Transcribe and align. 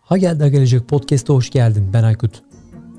Ha 0.00 0.16
geldi 0.16 0.42
ha 0.42 0.48
gelecek 0.48 0.88
podcast'e 0.88 1.32
hoş 1.32 1.50
geldin. 1.50 1.90
Ben 1.92 2.02
Aykut. 2.02 2.42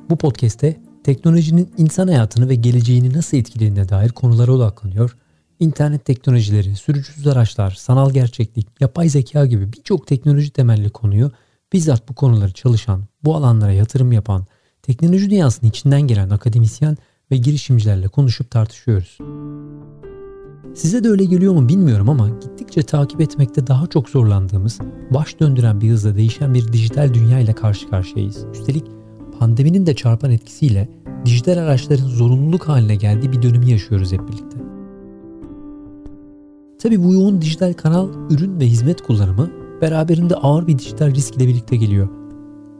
Bu 0.09 0.17
podcast'te 0.17 0.81
teknolojinin 1.03 1.73
insan 1.77 2.07
hayatını 2.07 2.49
ve 2.49 2.55
geleceğini 2.55 3.13
nasıl 3.13 3.37
etkilediğine 3.37 3.89
dair 3.89 4.09
konulara 4.09 4.51
odaklanıyor. 4.51 5.17
İnternet 5.59 6.05
teknolojileri, 6.05 6.75
sürücüsüz 6.75 7.27
araçlar, 7.27 7.71
sanal 7.71 8.11
gerçeklik, 8.11 8.67
yapay 8.79 9.09
zeka 9.09 9.45
gibi 9.45 9.73
birçok 9.73 10.07
teknoloji 10.07 10.49
temelli 10.49 10.89
konuyu 10.89 11.31
bizzat 11.73 12.09
bu 12.09 12.15
konuları 12.15 12.51
çalışan, 12.51 13.03
bu 13.23 13.35
alanlara 13.35 13.71
yatırım 13.71 14.11
yapan, 14.11 14.45
teknoloji 14.81 15.29
dünyasının 15.29 15.69
içinden 15.69 16.01
gelen 16.01 16.29
akademisyen 16.29 16.97
ve 17.31 17.37
girişimcilerle 17.37 18.07
konuşup 18.07 18.51
tartışıyoruz. 18.51 19.17
Size 20.75 21.03
de 21.03 21.09
öyle 21.09 21.25
geliyor 21.25 21.53
mu 21.53 21.69
bilmiyorum 21.69 22.09
ama 22.09 22.29
gittikçe 22.29 22.83
takip 22.83 23.21
etmekte 23.21 23.67
daha 23.67 23.87
çok 23.87 24.09
zorlandığımız, 24.09 24.79
baş 25.13 25.39
döndüren 25.39 25.81
bir 25.81 25.89
hızla 25.89 26.15
değişen 26.15 26.53
bir 26.53 26.73
dijital 26.73 27.13
dünya 27.13 27.39
ile 27.39 27.53
karşı 27.53 27.89
karşıyayız. 27.89 28.45
Üstelik 28.53 28.83
pandeminin 29.39 29.85
de 29.85 29.95
çarpan 29.95 30.31
etkisiyle 30.31 30.89
dijital 31.25 31.57
araçların 31.57 32.07
zorunluluk 32.07 32.67
haline 32.67 32.95
geldiği 32.95 33.31
bir 33.31 33.41
dönemi 33.41 33.71
yaşıyoruz 33.71 34.13
hep 34.13 34.27
birlikte. 34.27 34.57
Tabi 36.79 37.03
bu 37.03 37.13
yoğun 37.13 37.41
dijital 37.41 37.73
kanal, 37.73 38.09
ürün 38.29 38.59
ve 38.59 38.65
hizmet 38.65 39.01
kullanımı 39.01 39.51
beraberinde 39.81 40.35
ağır 40.35 40.67
bir 40.67 40.79
dijital 40.79 41.15
risk 41.15 41.35
ile 41.35 41.47
birlikte 41.47 41.75
geliyor. 41.75 42.24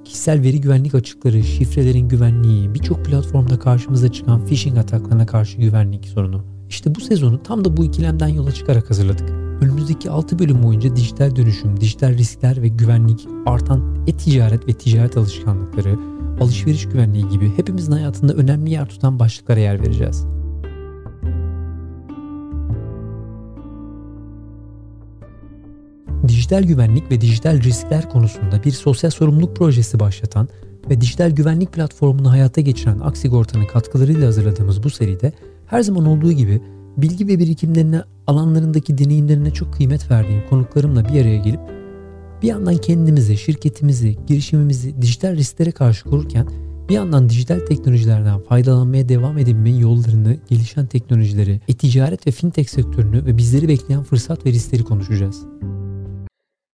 Kişisel 0.06 0.42
veri 0.42 0.62
güvenlik 0.62 0.96
açıkları, 0.96 1.44
şifrelerin 1.44 2.08
güvenliği, 2.08 2.74
birçok 2.74 3.06
platformda 3.06 3.60
karşımıza 3.60 4.12
çıkan 4.12 4.46
phishing 4.46 4.78
ataklarına 4.78 5.26
karşı 5.26 5.58
güvenlik 5.58 6.06
sorunu, 6.06 6.44
işte 6.70 6.96
bu 6.96 7.02
sezonu 7.02 7.44
tam 7.44 7.66
da 7.66 7.78
bu 7.78 7.86
ikilemden 7.86 8.28
yola 8.28 8.52
çıkarak 8.52 8.90
hazırladık. 8.90 9.30
Önümüzdeki 9.62 10.10
6 10.10 10.40
bölüm 10.40 10.64
boyunca 10.64 10.96
dijital 10.96 11.36
dönüşüm, 11.36 11.82
dijital 11.82 12.14
riskler 12.18 12.62
ve 12.62 12.68
güvenlik, 12.68 13.28
artan 13.46 14.06
e-ticaret 14.08 14.68
ve 14.68 14.74
ticaret 14.74 15.18
alışkanlıkları, 15.18 16.00
alışveriş 16.42 16.90
güvenliği 16.90 17.30
gibi 17.30 17.58
hepimizin 17.58 17.92
hayatında 17.92 18.34
önemli 18.34 18.72
yer 18.72 18.90
tutan 18.90 19.20
başlıklara 19.20 19.60
yer 19.60 19.82
vereceğiz. 19.82 20.26
Dijital 26.46 26.64
güvenlik 26.64 27.12
ve 27.12 27.22
dijital 27.22 27.62
riskler 27.62 28.10
konusunda 28.10 28.64
bir 28.64 28.72
sosyal 28.72 29.12
sorumluluk 29.12 29.56
projesi 29.56 30.00
başlatan 30.00 30.48
ve 30.90 31.02
dijital 31.02 31.32
güvenlik 31.32 31.74
platformunu 31.74 32.32
hayata 32.32 32.62
geçiren 32.62 33.00
Aksigorta'nın 33.00 33.66
katkılarıyla 33.66 34.28
hazırladığımız 34.28 34.84
bu 34.84 34.90
seride 34.90 35.34
her 35.68 35.82
zaman 35.82 36.06
olduğu 36.06 36.32
gibi 36.32 36.62
bilgi 36.98 37.28
ve 37.28 37.40
birikimlerine, 37.40 38.02
alanlarındaki 38.28 38.98
deneyimlerine 38.98 39.52
çok 39.52 39.74
kıymet 39.74 40.12
verdiğim 40.12 40.44
konuklarımla 40.50 41.06
bir 41.06 41.22
araya 41.22 41.38
gelip 41.38 41.60
bir 42.42 42.48
yandan 42.48 42.78
kendimizi, 42.78 43.38
şirketimizi, 43.38 44.18
girişimimizi 44.28 45.02
dijital 45.02 45.36
risklere 45.36 45.72
karşı 45.72 46.04
korurken 46.04 46.48
bir 46.90 46.94
yandan 46.94 47.30
dijital 47.30 47.60
teknolojilerden 47.60 48.40
faydalanmaya 48.40 49.10
devam 49.10 49.38
edebilmenin 49.38 49.80
yollarını, 49.80 50.38
gelişen 50.50 50.86
teknolojileri, 50.86 51.62
e-ticaret 51.68 52.28
ve 52.28 52.32
fintech 52.32 52.70
sektörünü 52.70 53.26
ve 53.26 53.38
bizleri 53.38 53.68
bekleyen 53.68 54.04
fırsat 54.04 54.46
ve 54.46 54.50
riskleri 54.50 54.84
konuşacağız. 54.84 55.46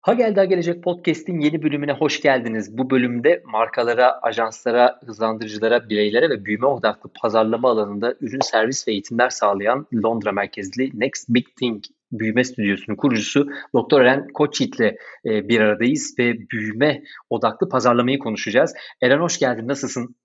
Ha 0.07 0.13
Geldi 0.13 0.41
Ha 0.41 0.45
Gelecek 0.45 0.83
Podcast'in 0.83 1.41
yeni 1.41 1.63
bölümüne 1.63 1.93
hoş 1.93 2.21
geldiniz. 2.21 2.79
Bu 2.79 2.91
bölümde 2.91 3.43
markalara, 3.45 4.21
ajanslara, 4.23 5.01
hızlandırıcılara, 5.07 5.89
bireylere 5.89 6.31
ve 6.31 6.45
büyüme 6.45 6.67
odaklı 6.67 7.11
pazarlama 7.23 7.71
alanında 7.71 8.15
ürün, 8.21 8.41
servis 8.41 8.89
ve 8.89 8.93
eğitimler 8.93 9.31
sağlayan 9.31 9.87
Londra 9.95 10.33
merkezli 10.33 10.91
Next 10.95 11.29
Big 11.29 11.47
Thing 11.59 11.85
büyüme 12.13 12.45
stüdyosunun 12.45 12.97
kurucusu 12.97 13.49
Dr. 13.77 14.01
Eren 14.01 14.29
Koçyiğit 14.35 14.81
ile 14.81 14.97
e, 15.27 15.49
bir 15.49 15.61
aradayız 15.61 16.15
ve 16.19 16.35
büyüme 16.53 17.03
odaklı 17.31 17.69
pazarlamayı 17.69 18.19
konuşacağız. 18.19 18.75
Eren 19.03 19.21
hoş 19.21 19.39
geldin, 19.39 19.69
nasılsın? 19.69 20.17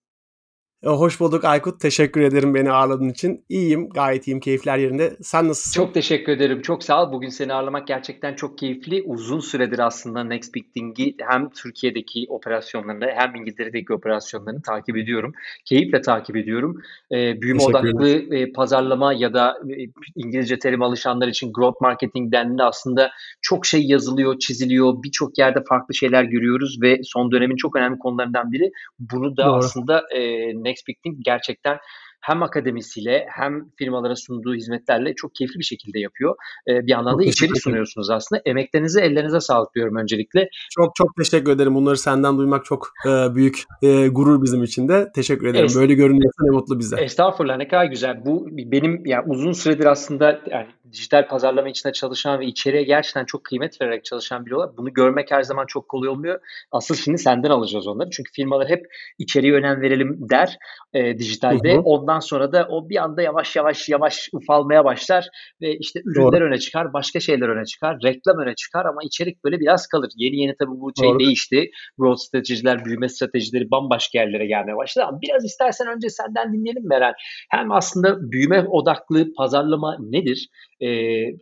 E, 0.86 0.90
hoş 0.90 1.19
bulduk 1.19 1.46
Aykut. 1.46 1.80
Teşekkür 1.80 2.22
ederim 2.22 2.56
beni 2.56 2.72
ağırladığın 2.72 3.09
için. 3.09 3.46
İyiyim, 3.50 3.90
gayet 3.90 4.28
iyiyim, 4.28 4.40
keyifler 4.40 4.78
yerinde. 4.78 5.18
Sen 5.22 5.47
nasılsın? 5.47 5.81
Çok 5.81 5.94
teşekkür 5.94 6.31
ederim. 6.31 6.62
Çok 6.62 6.84
sağ 6.84 7.03
ol. 7.03 7.12
Bugün 7.12 7.30
seni 7.30 7.53
ağırlamak 7.53 7.88
gerçekten 7.88 8.36
çok 8.36 8.58
keyifli. 8.58 9.03
Uzun 9.06 9.40
süredir 9.40 9.80
aslında 9.80 10.24
Next 10.24 10.56
Big 10.56 10.66
Thing'i 10.74 11.16
hem 11.30 11.50
Türkiye'deki 11.50 12.25
operasyonlarını 12.30 13.06
hem 13.16 13.36
İngiltere'deki 13.36 13.94
operasyonlarını 13.94 14.62
takip 14.62 14.97
ediyorum. 14.97 15.34
Keyifle 15.66 16.02
takip 16.02 16.36
ediyorum. 16.36 16.81
Ee, 17.12 17.41
büyüme 17.41 17.64
odaklı 17.64 18.36
e, 18.36 18.52
pazarlama 18.52 19.14
ya 19.14 19.34
da 19.34 19.58
e, 19.70 19.86
İngilizce 20.16 20.59
terim 20.59 20.81
alışanlar 20.81 21.28
için 21.28 21.53
growth 21.53 21.81
marketing 21.81 22.31
dendiğinde 22.31 22.64
aslında 22.64 23.12
çok 23.41 23.66
şey 23.66 23.81
yazılıyor, 23.86 24.40
çiziliyor. 24.40 25.03
Birçok 25.03 25.38
yerde 25.38 25.64
farklı 25.70 25.94
şeyler 25.94 26.24
görüyoruz 26.24 26.81
ve 26.81 27.00
son 27.03 27.31
dönemin 27.31 27.56
çok 27.56 27.75
önemli 27.75 28.00
konularından 28.00 28.52
biri. 28.52 28.72
Bunu 29.00 29.38
da 29.38 29.46
Doğru. 29.46 29.56
aslında 29.56 30.03
e, 30.16 30.22
Next 30.71 30.71
Big 30.88 30.96
Thing 31.04 31.18
gerçekten 31.26 31.78
hem 32.22 32.44
akademisiyle 32.44 33.26
hem 33.30 33.70
firmalara 33.78 34.16
sunduğu 34.16 34.56
hizmetlerle 34.56 35.14
çok 35.16 35.36
keyifli 35.36 35.59
bir 35.59 35.64
şekilde 35.64 36.00
yapıyor. 36.00 36.36
Ee, 36.70 36.86
bir 36.86 36.92
yandan 36.92 37.20
da 37.20 37.24
içerik 37.24 37.62
sunuyorsunuz 37.62 38.09
aslında. 38.09 38.42
Emeklerinize, 38.46 39.02
ellerinize 39.02 39.40
sağlık 39.40 39.76
diyorum 39.76 39.96
öncelikle. 39.96 40.50
Çok 40.72 40.96
çok 40.96 41.08
teşekkür 41.18 41.52
ederim. 41.52 41.76
Bunları 41.76 41.98
senden 41.98 42.38
duymak 42.38 42.66
çok 42.66 42.88
e, 43.08 43.36
büyük 43.36 43.64
e, 43.82 44.08
gurur 44.08 44.44
bizim 44.44 44.64
için 44.64 44.88
de. 44.90 45.12
Teşekkür 45.16 45.48
ederim. 45.48 45.66
Es- 45.66 45.80
Böyle 45.80 45.94
görünüyorsa 45.94 46.44
ne 46.44 46.52
mutlu 46.52 46.80
bize. 46.80 46.96
Estağfurullah 47.02 47.58
ne 47.58 47.68
kadar 47.68 47.86
güzel. 47.86 48.26
Bu 48.26 48.48
benim 48.52 49.06
yani 49.06 49.24
uzun 49.28 49.52
süredir 49.52 49.86
aslında 49.86 50.42
yani 50.52 50.68
dijital 50.91 51.28
pazarlama 51.28 51.69
içinde 51.69 51.94
çalışan 51.94 52.40
ve 52.40 52.46
içeriye 52.46 52.84
gerçekten 52.84 53.25
çok 53.25 53.44
kıymet 53.44 53.81
vererek 53.81 54.06
çalışan 54.06 54.46
biri 54.46 54.56
olarak 54.56 54.78
bunu 54.78 54.94
görmek 54.94 55.31
her 55.31 55.44
zaman 55.44 55.66
çok 55.66 55.90
kolay 55.90 56.09
olmuyor. 56.09 56.40
Asıl 56.72 56.96
şimdi 56.96 57.18
senden 57.18 57.50
alacağız 57.50 57.88
onları. 57.88 58.09
Çünkü 58.09 58.31
firmalar 58.31 58.69
hep 58.69 58.85
içeriye 59.18 59.53
önem 59.53 59.81
verelim 59.81 60.18
der 60.29 60.57
e, 60.94 61.18
dijitalde. 61.18 61.74
Hı 61.74 61.78
hı. 61.78 61.81
Ondan 61.81 62.19
sonra 62.19 62.52
da 62.52 62.68
o 62.69 62.90
bir 62.90 63.03
anda 63.03 63.22
yavaş 63.22 63.56
yavaş 63.56 63.90
yavaş 63.90 64.29
ufalmaya 64.34 64.85
başlar 64.85 65.28
ve 65.62 65.78
işte 65.78 66.02
ürünler 66.06 66.41
Doğru. 66.41 66.46
öne 66.46 66.57
çıkar, 66.57 66.94
başka 66.94 67.19
şeyler 67.19 67.50
öne 67.50 67.66
çıkar, 67.66 67.97
reklam 68.03 68.38
öne 68.38 68.56
çıkar 68.56 68.85
ama 68.85 69.02
içerik 69.03 69.44
böyle 69.44 69.59
biraz 69.59 69.88
kalır. 69.88 70.09
Yeni 70.16 70.41
yeni 70.41 70.56
tabii 70.59 70.72
bu 70.72 70.91
şey 71.00 71.09
Doğru. 71.09 71.19
değişti. 71.19 71.72
Growth 71.97 72.22
stratejiler, 72.22 72.85
büyüme 72.85 73.09
stratejileri 73.09 73.72
bambaşka 73.72 74.19
yerlere 74.19 74.46
gelmeye 74.46 74.78
başladı 74.78 75.06
ama 75.09 75.22
biraz 75.22 75.46
istersen 75.46 75.88
önce 75.88 76.09
senden 76.09 76.53
dinleyelim 76.53 76.88
Meral. 76.88 77.13
Hem 77.50 77.72
aslında 77.72 78.31
büyüme 78.31 78.66
odaklı 78.69 79.34
pazarlama 79.34 79.97
nedir? 80.00 80.50
E, 80.81 80.88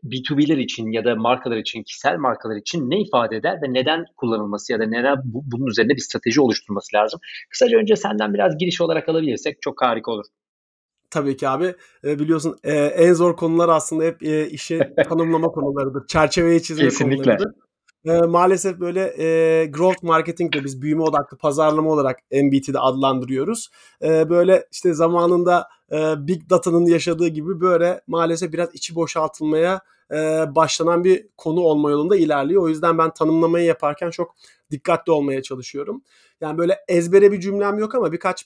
B2B'ler 0.04 0.58
için 0.58 0.92
ya 0.92 1.06
da 1.06 1.16
markalar 1.16 1.58
için, 1.58 1.84
kişisel 1.84 2.18
markalar 2.18 2.56
için 2.56 2.90
ne 2.90 3.02
ifade 3.02 3.36
eder 3.36 3.54
ve 3.64 3.74
neden 3.74 4.06
kullanılması 4.18 4.74
ya 4.74 4.80
da 4.80 4.86
neden 4.86 5.18
bu, 5.24 5.42
bunun 5.46 5.68
üzerine 5.68 5.96
bir 5.96 6.02
strateji 6.02 6.42
oluşturması 6.42 6.96
lazım? 6.96 7.20
Kısaca 7.50 7.78
önce 7.78 7.96
senden 7.96 8.34
biraz 8.34 8.58
giriş 8.58 8.82
olarak 8.82 9.10
alabilirsek 9.10 9.62
çok 9.62 9.82
harika 9.82 10.12
olur. 10.12 10.26
Tabii 11.10 11.38
ki 11.38 11.48
abi. 11.48 11.76
E, 12.04 12.20
biliyorsun 12.20 12.58
e, 12.64 12.74
en 12.74 13.14
zor 13.14 13.36
konular 13.36 13.70
aslında 13.70 14.04
hep 14.04 14.24
e, 14.24 14.50
işi 14.50 14.80
tanımlama 15.10 15.48
konularıdır. 15.48 16.08
Çerçeveyi 16.08 16.64
çizme 16.64 16.84
Kesinlikle. 16.84 17.24
konularıdır. 17.24 17.69
E, 18.06 18.12
maalesef 18.22 18.80
böyle 18.80 19.14
e, 19.24 19.66
growth 19.66 20.04
marketing 20.04 20.56
de 20.56 20.64
biz 20.64 20.82
büyüme 20.82 21.04
odaklı 21.04 21.38
pazarlama 21.38 21.92
olarak 21.92 22.20
MBT'de 22.32 22.80
adlandırıyoruz. 22.80 23.70
E, 24.04 24.30
böyle 24.30 24.68
işte 24.72 24.94
zamanında 24.94 25.68
e, 25.92 26.28
Big 26.28 26.50
Data'nın 26.50 26.86
yaşadığı 26.86 27.28
gibi 27.28 27.62
böyle 27.62 28.02
maalesef 28.08 28.54
biraz 28.54 28.76
içi 28.76 28.96
boşaltılmaya 28.96 29.82
e, 30.12 30.16
başlanan 30.56 31.04
bir 31.04 31.28
konu 31.38 31.60
olma 31.60 31.92
yolunda 31.92 32.16
ilerliyor. 32.16 32.64
O 32.64 32.70
yüzden 32.70 32.98
ben 32.98 33.14
tanımlamayı 33.14 33.66
yaparken 33.66 34.10
çok 34.10 34.36
dikkatli 34.72 35.12
olmaya 35.12 35.42
çalışıyorum. 35.42 36.04
Yani 36.42 36.58
böyle 36.58 36.78
ezbere 36.88 37.32
bir 37.32 37.40
cümlem 37.40 37.80
yok 37.80 37.96
ama 37.96 38.12
birkaç 38.12 38.46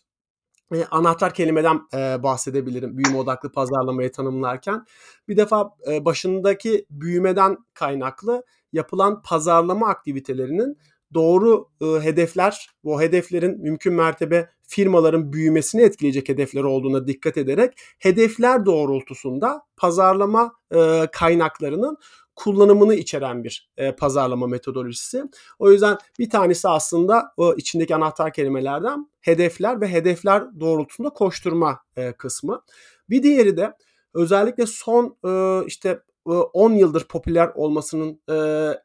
e, 0.74 0.85
anahtar 0.85 1.34
kelimeden 1.34 1.81
e, 1.94 2.24
bahsedebilirim 2.24 2.97
büyüme 2.97 3.18
odaklı 3.18 3.52
pazarlamayı 3.52 4.12
tanımlarken. 4.12 4.85
Bir 5.28 5.38
defa 5.38 5.76
e, 5.88 6.05
başındaki 6.05 6.85
büyümeden 6.90 7.58
kaynaklı 7.73 8.44
yapılan 8.73 9.22
pazarlama 9.22 9.87
aktivitelerinin 9.87 10.78
doğru 11.14 11.70
e, 11.81 11.85
hedefler, 11.85 12.70
bu 12.84 13.02
hedeflerin 13.02 13.61
mümkün 13.61 13.93
mertebe 13.93 14.49
firmaların 14.67 15.34
büyümesini 15.34 15.81
etkileyecek 15.81 16.29
hedefler 16.29 16.64
olduğuna 16.64 17.08
dikkat 17.08 17.37
ederek 17.37 17.73
hedefler 17.99 18.66
doğrultusunda 18.66 19.61
pazarlama 19.78 20.53
e, 20.75 21.08
kaynaklarının 21.11 21.97
kullanımını 22.35 22.96
içeren 22.96 23.43
bir 23.43 23.70
e, 23.78 23.96
pazarlama 23.96 24.47
metodolojisi. 24.47 25.23
O 25.59 25.72
yüzden 25.72 25.97
bir 26.19 26.29
tanesi 26.29 26.69
aslında 26.69 27.34
o 27.37 27.53
içindeki 27.53 27.96
anahtar 27.96 28.34
kelimelerden 28.34 29.09
hedefler 29.22 29.81
ve 29.81 29.87
hedefler 29.87 30.43
doğrultusunda 30.59 31.09
koşturma 31.09 31.79
e, 31.97 32.14
kısmı. 32.14 32.61
Bir 33.09 33.23
diğeri 33.23 33.58
de 33.58 33.73
özellikle 34.14 34.66
son 34.66 35.17
e, 35.26 35.64
işte 35.67 35.99
10 36.25 36.72
yıldır 36.72 37.08
popüler 37.08 37.52
olmasının 37.55 38.22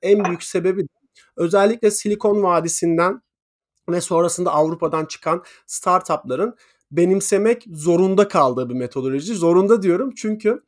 en 0.03 0.25
büyük 0.25 0.43
sebebi 0.43 0.87
özellikle 1.37 1.91
Silikon 1.91 2.43
Vadisi'nden 2.43 3.23
ve 3.89 4.01
sonrasında 4.01 4.53
Avrupa'dan 4.53 5.05
çıkan 5.05 5.45
startupların 5.67 6.55
benimsemek 6.91 7.65
zorunda 7.73 8.29
kaldığı 8.29 8.69
bir 8.69 8.75
metodoloji. 8.75 9.35
Zorunda 9.35 9.83
diyorum 9.83 10.15
çünkü 10.17 10.63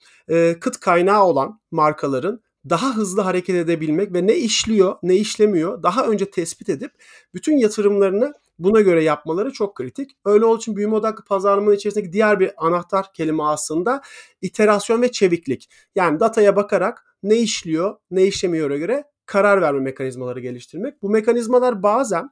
kıt 0.61 0.81
kaynağı 0.81 1.25
olan 1.25 1.61
markaların 1.70 2.40
daha 2.70 2.96
hızlı 2.96 3.23
hareket 3.23 3.56
edebilmek 3.56 4.12
ve 4.12 4.26
ne 4.26 4.37
işliyor 4.37 4.96
ne 5.02 5.16
işlemiyor 5.16 5.82
daha 5.82 6.06
önce 6.06 6.31
tespit 6.31 6.69
edip 6.69 6.93
bütün 7.34 7.56
yatırımlarını 7.56 8.34
buna 8.61 8.81
göre 8.81 9.05
yapmaları 9.05 9.53
çok 9.53 9.75
kritik. 9.75 10.11
Öyle 10.25 10.45
olduğu 10.45 10.59
için 10.59 10.77
büyüme 10.77 10.95
odaklı 10.95 11.25
pazarlamanın 11.25 11.77
içerisindeki 11.77 12.12
diğer 12.12 12.41
bir 12.41 12.67
anahtar 12.67 13.12
kelime 13.12 13.43
aslında 13.43 14.03
iterasyon 14.43 15.03
ve 15.03 15.12
çeviklik. 15.12 15.71
Yani 15.95 16.21
dataya 16.21 16.57
bakarak 16.57 17.17
ne 17.23 17.37
işliyor 17.37 17.97
ne 18.11 18.25
işlemiyor'a 18.25 18.77
göre 18.77 19.05
karar 19.27 19.62
verme 19.62 19.81
mekanizmaları 19.81 20.41
geliştirmek. 20.41 21.03
Bu 21.03 21.11
mekanizmalar 21.11 21.83
bazen 21.83 22.31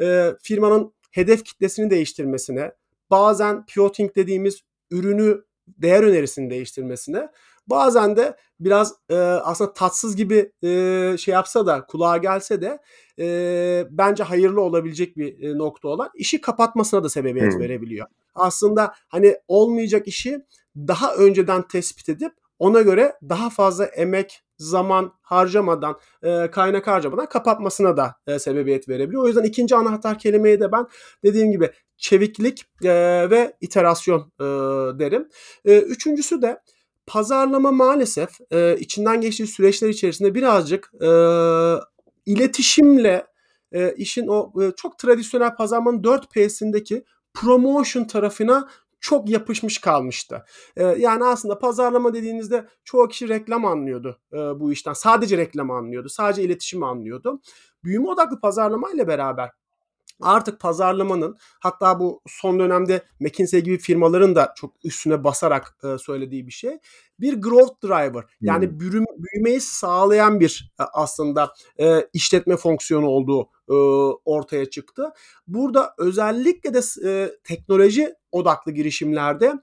e, 0.00 0.32
firmanın 0.42 0.92
hedef 1.10 1.44
kitlesini 1.44 1.90
değiştirmesine, 1.90 2.72
bazen 3.10 3.66
pivoting 3.66 4.16
dediğimiz 4.16 4.60
ürünü 4.90 5.44
değer 5.68 6.02
önerisini 6.02 6.50
değiştirmesine, 6.50 7.28
bazen 7.70 8.16
de 8.16 8.36
biraz 8.60 8.94
e, 9.10 9.14
aslında 9.16 9.72
tatsız 9.72 10.16
gibi 10.16 10.52
e, 10.62 11.16
şey 11.18 11.34
yapsa 11.34 11.66
da 11.66 11.86
kulağa 11.86 12.16
gelse 12.16 12.60
de 12.60 12.78
e, 13.18 13.86
bence 13.90 14.22
hayırlı 14.22 14.60
olabilecek 14.60 15.16
bir 15.16 15.42
e, 15.42 15.58
nokta 15.58 15.88
olan 15.88 16.10
işi 16.14 16.40
kapatmasına 16.40 17.04
da 17.04 17.08
sebebiyet 17.08 17.52
hmm. 17.52 17.60
verebiliyor. 17.60 18.06
Aslında 18.34 18.94
hani 19.08 19.36
olmayacak 19.48 20.08
işi 20.08 20.38
daha 20.76 21.14
önceden 21.14 21.68
tespit 21.68 22.08
edip 22.08 22.32
ona 22.58 22.82
göre 22.82 23.12
daha 23.28 23.50
fazla 23.50 23.84
emek, 23.84 24.42
zaman 24.56 25.12
harcamadan, 25.22 25.98
e, 26.22 26.50
kaynak 26.50 26.86
harcamadan 26.86 27.28
kapatmasına 27.28 27.96
da 27.96 28.14
e, 28.26 28.38
sebebiyet 28.38 28.88
verebiliyor. 28.88 29.22
O 29.22 29.26
yüzden 29.26 29.42
ikinci 29.42 29.76
anahtar 29.76 30.18
kelimeyi 30.18 30.60
de 30.60 30.72
ben 30.72 30.86
dediğim 31.24 31.52
gibi 31.52 31.70
çeviklik 31.96 32.64
e, 32.84 32.90
ve 33.30 33.56
iterasyon 33.60 34.32
e, 34.40 34.44
derim. 34.98 35.28
E, 35.64 35.78
üçüncüsü 35.78 36.42
de 36.42 36.60
pazarlama 37.08 37.72
maalesef 37.72 38.30
e, 38.50 38.76
içinden 38.76 39.20
geçtiği 39.20 39.46
süreçler 39.46 39.88
içerisinde 39.88 40.34
birazcık 40.34 40.92
e, 41.02 41.08
iletişimle 42.26 43.26
e, 43.72 43.92
işin 43.92 44.26
o 44.26 44.52
e, 44.62 44.72
çok 44.76 44.98
tradisyonel 44.98 45.56
pazarlamanın 45.56 46.02
4P'sindeki 46.02 47.04
promotion 47.34 48.04
tarafına 48.04 48.68
çok 49.00 49.30
yapışmış 49.30 49.78
kalmıştı. 49.78 50.44
E, 50.76 50.84
yani 50.84 51.24
aslında 51.24 51.58
pazarlama 51.58 52.14
dediğinizde 52.14 52.68
çoğu 52.84 53.08
kişi 53.08 53.28
reklam 53.28 53.64
anlıyordu 53.64 54.20
e, 54.32 54.36
bu 54.36 54.72
işten. 54.72 54.92
Sadece 54.92 55.36
reklam 55.36 55.70
anlıyordu. 55.70 56.08
Sadece 56.08 56.42
iletişim 56.42 56.82
anlıyordu. 56.82 57.40
Büyüme 57.84 58.08
odaklı 58.08 58.40
pazarlama 58.40 58.90
ile 58.90 59.08
beraber 59.08 59.50
artık 60.20 60.60
pazarlamanın 60.60 61.36
hatta 61.60 62.00
bu 62.00 62.22
son 62.26 62.58
dönemde 62.58 63.02
McKinsey 63.20 63.60
gibi 63.60 63.78
firmaların 63.78 64.34
da 64.34 64.52
çok 64.56 64.74
üstüne 64.84 65.24
basarak 65.24 65.76
e, 65.84 65.98
söylediği 65.98 66.46
bir 66.46 66.52
şey. 66.52 66.78
Bir 67.20 67.42
growth 67.42 67.84
driver 67.84 68.24
yani 68.40 68.66
hmm. 68.66 68.80
büyüm, 68.80 69.04
büyümeyi 69.18 69.60
sağlayan 69.60 70.40
bir 70.40 70.72
e, 70.80 70.82
aslında 70.82 71.52
e, 71.80 72.08
işletme 72.12 72.56
fonksiyonu 72.56 73.06
olduğu 73.06 73.48
e, 73.68 73.74
ortaya 74.24 74.70
çıktı. 74.70 75.12
Burada 75.46 75.94
özellikle 75.98 76.74
de 76.74 76.80
e, 77.04 77.30
teknoloji 77.44 78.14
odaklı 78.32 78.72
girişimlerde 78.72 79.54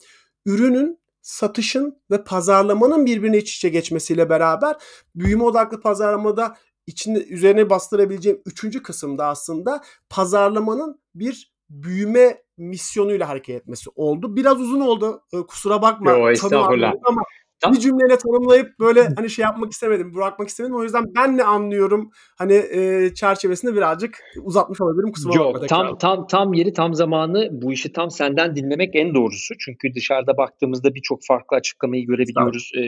ürünün 0.46 1.00
satışın 1.26 2.02
ve 2.12 2.24
pazarlamanın 2.24 3.06
birbirine 3.06 3.38
iç 3.38 3.56
içe 3.56 3.70
geçmesiyle 3.70 4.30
beraber 4.30 4.76
büyüme 5.16 5.44
odaklı 5.44 5.82
pazarlamada 5.82 6.56
içinde 6.88 7.26
üzerine 7.26 7.70
bastırabileceğim 7.70 8.42
üçüncü 8.46 8.84
kısımda 8.84 9.26
aslında 9.26 9.84
pazarlamanın 10.10 11.02
bir 11.16 11.56
büyüme 11.70 12.42
misyonuyla 12.58 13.30
hareket 13.30 13.56
etmesi 13.56 13.90
oldu. 13.96 14.36
Biraz 14.36 14.60
uzun 14.60 14.82
oldu. 14.82 15.24
Kusura 15.48 15.82
bakma. 15.82 16.12
Yo, 16.12 16.30
estağfurullah. 16.30 16.94
Ama 17.04 17.22
bir 17.74 17.80
cümleyle 17.80 18.18
tanımlayıp 18.18 18.80
böyle 18.80 19.10
hani 19.16 19.30
şey 19.30 19.44
yapmak 19.44 19.72
istemedim, 19.72 20.16
bırakmak 20.16 20.50
istemedim. 20.50 20.76
O 20.76 20.84
yüzden 20.84 21.06
ben 21.16 21.38
ne 21.38 21.44
anlıyorum 21.44 22.10
hani 22.38 22.54
e, 22.54 23.12
çerçevesinde 23.14 23.76
birazcık 23.76 24.20
uzatmış 24.44 24.82
olabilirim. 24.82 25.12
Kusura 25.12 25.36
Yok, 25.36 25.54
bakma. 25.54 25.68
Tam, 25.68 25.98
tam, 25.98 26.28
tam 26.28 26.54
yeri 26.54 26.74
tam 26.74 26.94
zamanı 26.94 27.50
bu 27.52 27.74
işi 27.74 27.92
tam 27.92 28.12
senden 28.12 28.56
dinlemek 28.56 28.96
en 28.96 29.16
doğrusu. 29.16 29.54
Çünkü 29.60 29.96
dışarıda 29.96 30.38
baktığımızda 30.38 30.96
birçok 30.96 31.20
farklı 31.28 31.58
açıklamayı 31.58 32.06
görebiliyoruz. 32.06 32.72
Ee, 32.78 32.82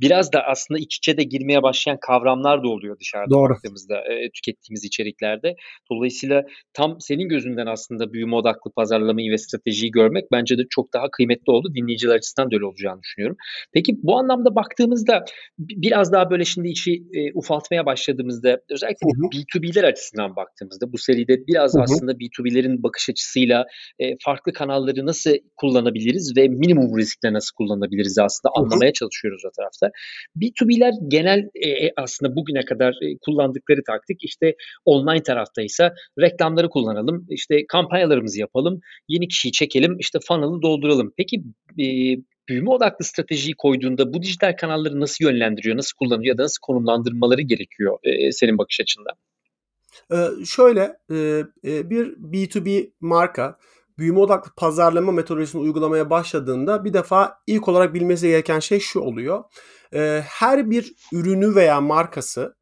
biraz 0.00 0.32
da 0.32 0.42
aslında 0.46 0.80
iç 0.80 0.96
içe 0.96 1.16
de 1.16 1.22
girmeye 1.22 1.62
başlayan 1.62 1.98
kavramlar 2.00 2.62
da 2.62 2.68
oluyor 2.68 2.98
dışarıda 3.00 3.30
Doğru. 3.30 3.52
baktığımızda 3.52 3.96
e, 3.96 4.30
tükettiğimiz 4.30 4.84
içeriklerde. 4.84 5.54
Dolayısıyla 5.90 6.42
tam 6.72 6.96
senin 7.00 7.28
gözünden 7.28 7.66
aslında 7.66 8.12
büyüme 8.12 8.36
odaklı 8.36 8.70
pazarlamayı 8.70 9.32
ve 9.32 9.38
stratejiyi 9.38 9.90
görmek 9.92 10.24
bence 10.32 10.58
de 10.58 10.62
çok 10.70 10.92
daha 10.92 11.10
kıymetli 11.10 11.50
oldu. 11.52 11.74
Dinleyiciler 11.74 12.14
açısından 12.14 12.50
da 12.50 12.56
öyle 12.56 12.64
olacağını 12.64 13.02
düşünüyorum. 13.02 13.36
Peki 13.72 13.96
bu 14.02 14.11
anlamda 14.18 14.54
baktığımızda 14.54 15.24
biraz 15.58 16.12
daha 16.12 16.30
böyle 16.30 16.44
şimdi 16.44 16.68
içi 16.68 16.92
e, 16.92 17.32
ufaltmaya 17.34 17.86
başladığımızda 17.86 18.60
özellikle 18.70 19.06
hı 19.06 19.26
hı. 19.26 19.30
B2B'ler 19.30 19.84
açısından 19.84 20.36
baktığımızda 20.36 20.92
bu 20.92 20.98
seride 20.98 21.46
biraz 21.46 21.74
hı 21.74 21.78
hı. 21.78 21.82
aslında 21.82 22.12
B2B'lerin 22.12 22.82
bakış 22.82 23.10
açısıyla 23.10 23.64
e, 23.98 24.04
farklı 24.24 24.52
kanalları 24.52 25.06
nasıl 25.06 25.30
kullanabiliriz 25.56 26.36
ve 26.36 26.48
minimum 26.48 26.98
riskle 26.98 27.32
nasıl 27.32 27.54
kullanabiliriz 27.56 28.18
aslında 28.18 28.52
hı 28.56 28.60
hı. 28.60 28.64
anlamaya 28.64 28.92
çalışıyoruz 28.92 29.42
o 29.44 29.50
tarafta. 29.56 29.90
B2B'ler 30.36 30.92
genel 31.08 31.48
e, 31.54 31.68
e, 31.68 31.92
aslında 31.96 32.36
bugüne 32.36 32.64
kadar 32.64 32.90
e, 32.90 33.16
kullandıkları 33.26 33.80
taktik 33.86 34.24
işte 34.24 34.54
online 34.84 35.22
taraftaysa 35.22 35.92
reklamları 36.20 36.68
kullanalım, 36.68 37.26
işte 37.30 37.66
kampanyalarımızı 37.68 38.40
yapalım, 38.40 38.80
yeni 39.08 39.28
kişiyi 39.28 39.52
çekelim, 39.52 39.96
işte 39.98 40.18
funnel'ı 40.28 40.62
dolduralım. 40.62 41.12
Peki 41.16 41.42
e, 41.78 41.86
büyüme 42.48 42.70
odaklı 42.70 43.04
stratejiyi 43.04 43.54
koyduğunda 43.54 44.14
bu 44.14 44.22
dijital 44.22 44.56
kanalları 44.56 45.00
nasıl 45.00 45.24
yönlendiriyor, 45.24 45.76
nasıl 45.76 45.96
kullanıyor 45.96 46.34
ya 46.34 46.38
da 46.38 46.42
nasıl 46.42 46.60
konumlandırmaları 46.62 47.42
gerekiyor 47.42 47.98
e, 48.02 48.32
senin 48.32 48.58
bakış 48.58 48.80
açından? 48.80 49.14
Ee, 50.12 50.44
şöyle 50.44 50.96
e, 51.10 51.90
bir 51.90 52.06
B2B 52.06 52.90
marka 53.00 53.58
büyüme 53.98 54.18
odaklı 54.18 54.50
pazarlama 54.56 55.12
metodolojisini 55.12 55.60
uygulamaya 55.60 56.10
başladığında 56.10 56.84
bir 56.84 56.92
defa 56.92 57.38
ilk 57.46 57.68
olarak 57.68 57.94
bilmesi 57.94 58.28
gereken 58.28 58.60
şey 58.60 58.80
şu 58.80 59.00
oluyor. 59.00 59.44
Ee, 59.94 60.22
her 60.26 60.70
bir 60.70 60.94
ürünü 61.12 61.54
veya 61.54 61.80
markası 61.80 62.56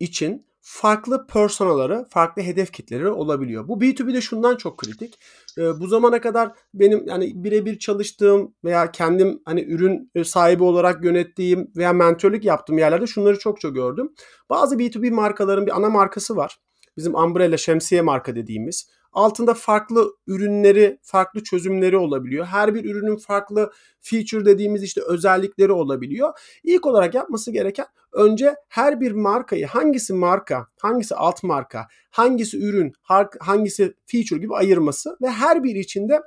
için 0.00 0.45
farklı 0.68 1.26
personaları, 1.26 2.06
farklı 2.10 2.42
hedef 2.42 2.72
kitleleri 2.72 3.08
olabiliyor. 3.08 3.68
Bu 3.68 3.80
B2B'de 3.80 4.20
şundan 4.20 4.56
çok 4.56 4.78
kritik. 4.78 5.18
E, 5.58 5.80
bu 5.80 5.86
zamana 5.86 6.20
kadar 6.20 6.52
benim 6.74 7.06
yani 7.06 7.32
birebir 7.34 7.78
çalıştığım 7.78 8.54
veya 8.64 8.90
kendim 8.90 9.42
hani 9.44 9.64
ürün 9.64 10.10
sahibi 10.24 10.62
olarak 10.62 11.04
yönettiğim 11.04 11.70
veya 11.76 11.92
mentörlük 11.92 12.44
yaptığım 12.44 12.78
yerlerde 12.78 13.06
şunları 13.06 13.38
çok 13.38 13.60
çok 13.60 13.74
gördüm. 13.74 14.12
Bazı 14.50 14.76
B2B 14.76 15.10
markaların 15.10 15.66
bir 15.66 15.76
ana 15.76 15.90
markası 15.90 16.36
var. 16.36 16.58
Bizim 16.96 17.14
umbrella 17.14 17.56
şemsiye 17.56 18.02
marka 18.02 18.36
dediğimiz 18.36 18.88
altında 19.16 19.54
farklı 19.54 20.16
ürünleri, 20.26 20.98
farklı 21.02 21.42
çözümleri 21.42 21.96
olabiliyor. 21.96 22.46
Her 22.46 22.74
bir 22.74 22.84
ürünün 22.84 23.16
farklı 23.16 23.72
feature 24.00 24.44
dediğimiz 24.44 24.82
işte 24.82 25.00
özellikleri 25.06 25.72
olabiliyor. 25.72 26.38
İlk 26.64 26.86
olarak 26.86 27.14
yapması 27.14 27.50
gereken 27.52 27.86
önce 28.12 28.54
her 28.68 29.00
bir 29.00 29.12
markayı 29.12 29.66
hangisi 29.66 30.14
marka, 30.14 30.66
hangisi 30.80 31.14
alt 31.14 31.42
marka, 31.42 31.86
hangisi 32.10 32.58
ürün, 32.58 32.92
hangisi 33.40 33.94
feature 34.06 34.40
gibi 34.40 34.54
ayırması 34.54 35.16
ve 35.22 35.30
her 35.30 35.64
bir 35.64 35.74
içinde 35.74 36.22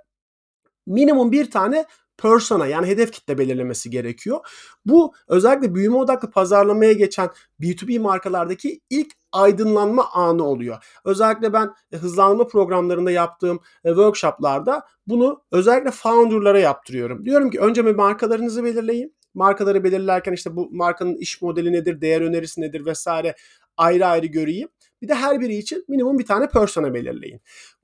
minimum 0.86 1.32
bir 1.32 1.52
tane 1.52 1.86
persona 2.22 2.68
yani 2.68 2.88
hedef 2.88 3.12
kitle 3.12 3.38
belirlemesi 3.38 3.90
gerekiyor. 3.90 4.40
Bu 4.86 5.14
özellikle 5.28 5.76
büyüme 5.76 5.98
odaklı 5.98 6.32
pazarlamaya 6.32 6.94
geçen 6.94 7.30
B2B 7.62 8.00
markalardaki 8.00 8.82
ilk 8.90 9.12
aydınlanma 9.32 10.10
anı 10.14 10.44
oluyor. 10.44 10.84
Özellikle 11.06 11.54
ben 11.54 11.74
e, 11.92 11.98
hızlanma 11.98 12.48
programlarında 12.48 13.12
yaptığım 13.12 13.60
e, 13.84 13.90
workshoplarda 13.90 14.82
bunu 15.08 15.44
özellikle 15.52 15.92
founder'lara 15.92 16.60
yaptırıyorum. 16.60 17.26
Diyorum 17.26 17.50
ki 17.50 17.60
önce 17.60 17.86
bir 17.86 17.96
markalarınızı 17.96 18.64
belirleyin. 18.64 19.16
Markaları 19.34 19.84
belirlerken 19.84 20.34
işte 20.34 20.56
bu 20.56 20.70
markanın 20.72 21.16
iş 21.16 21.42
modeli 21.42 21.74
nedir, 21.74 22.02
değer 22.02 22.22
önerisi 22.22 22.62
nedir 22.62 22.86
vesaire 22.86 23.36
ayrı 23.78 24.06
ayrı 24.06 24.26
göreyim. 24.26 24.70
Bir 25.02 25.08
de 25.08 25.16
her 25.16 25.40
biri 25.40 25.56
için 25.56 25.86
minimum 25.88 26.20
bir 26.20 26.26
tane 26.26 26.48
persona 26.48 26.94
belirleyin. 26.94 27.42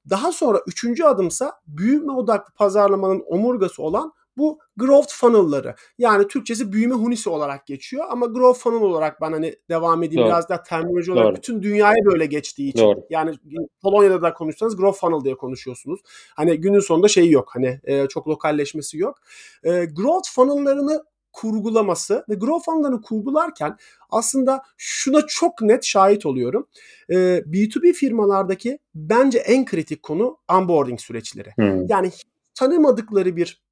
Daha 0.10 0.32
sonra 0.32 0.62
üçüncü 0.68 1.04
adımsa 1.04 1.54
büyüme 1.68 2.12
odaklı 2.12 2.54
pazarlamanın 2.54 3.24
omurgası 3.28 3.84
olan 3.84 4.14
bu 4.38 4.60
growth 4.78 5.14
funnel'ları. 5.14 5.76
Yani 5.98 6.28
Türkçesi 6.28 6.72
büyüme 6.72 6.96
hunisi 6.96 7.30
olarak 7.30 7.68
geçiyor 7.68 8.06
ama 8.10 8.26
growth 8.26 8.60
funnel 8.60 8.82
olarak 8.82 9.22
ben 9.22 9.32
hani 9.32 9.56
devam 9.70 10.04
edeyim 10.04 10.22
Doğru. 10.22 10.30
biraz 10.30 10.50
daha 10.50 10.64
terminoloji 10.64 11.12
olarak 11.12 11.28
Doğru. 11.28 11.36
bütün 11.36 11.62
dünyaya 11.62 12.06
böyle 12.06 12.26
geçtiği 12.26 12.70
için. 12.70 12.84
Doğru. 12.84 13.00
Yani 13.10 13.36
Polonya'da 13.82 14.22
da 14.22 14.34
konuşsanız 14.34 14.76
growth 14.76 15.00
funnel 15.00 15.24
diye 15.24 15.36
konuşuyorsunuz. 15.36 16.00
Hani 16.36 16.58
günün 16.62 16.80
sonunda 16.80 17.08
şey 17.08 17.30
yok. 17.30 17.50
Hani 17.54 17.80
e, 17.84 18.08
çok 18.08 18.28
lokalleşmesi 18.28 18.98
yok. 18.98 19.18
E, 19.64 19.86
growth 19.86 20.30
funnel'larını 20.30 21.04
kurgulaması 21.36 22.26
ve 22.30 22.36
growth 22.36 22.66
funnel'larını 22.66 23.02
kurgularken 23.02 23.78
aslında 24.10 24.62
şuna 24.78 25.28
çok 25.28 25.62
net 25.62 25.84
şahit 25.84 26.26
oluyorum. 26.26 26.68
E, 27.10 27.16
B2B 27.38 27.94
firmalardaki 27.94 28.80
bence 28.96 29.38
en 29.38 29.66
kritik 29.66 30.04
konu 30.04 30.38
onboarding 30.52 31.00
süreçleri. 31.00 31.52
Hmm. 31.56 31.88
Yani 31.88 32.12
tanımadıkları 32.56 33.36
bir 33.36 33.65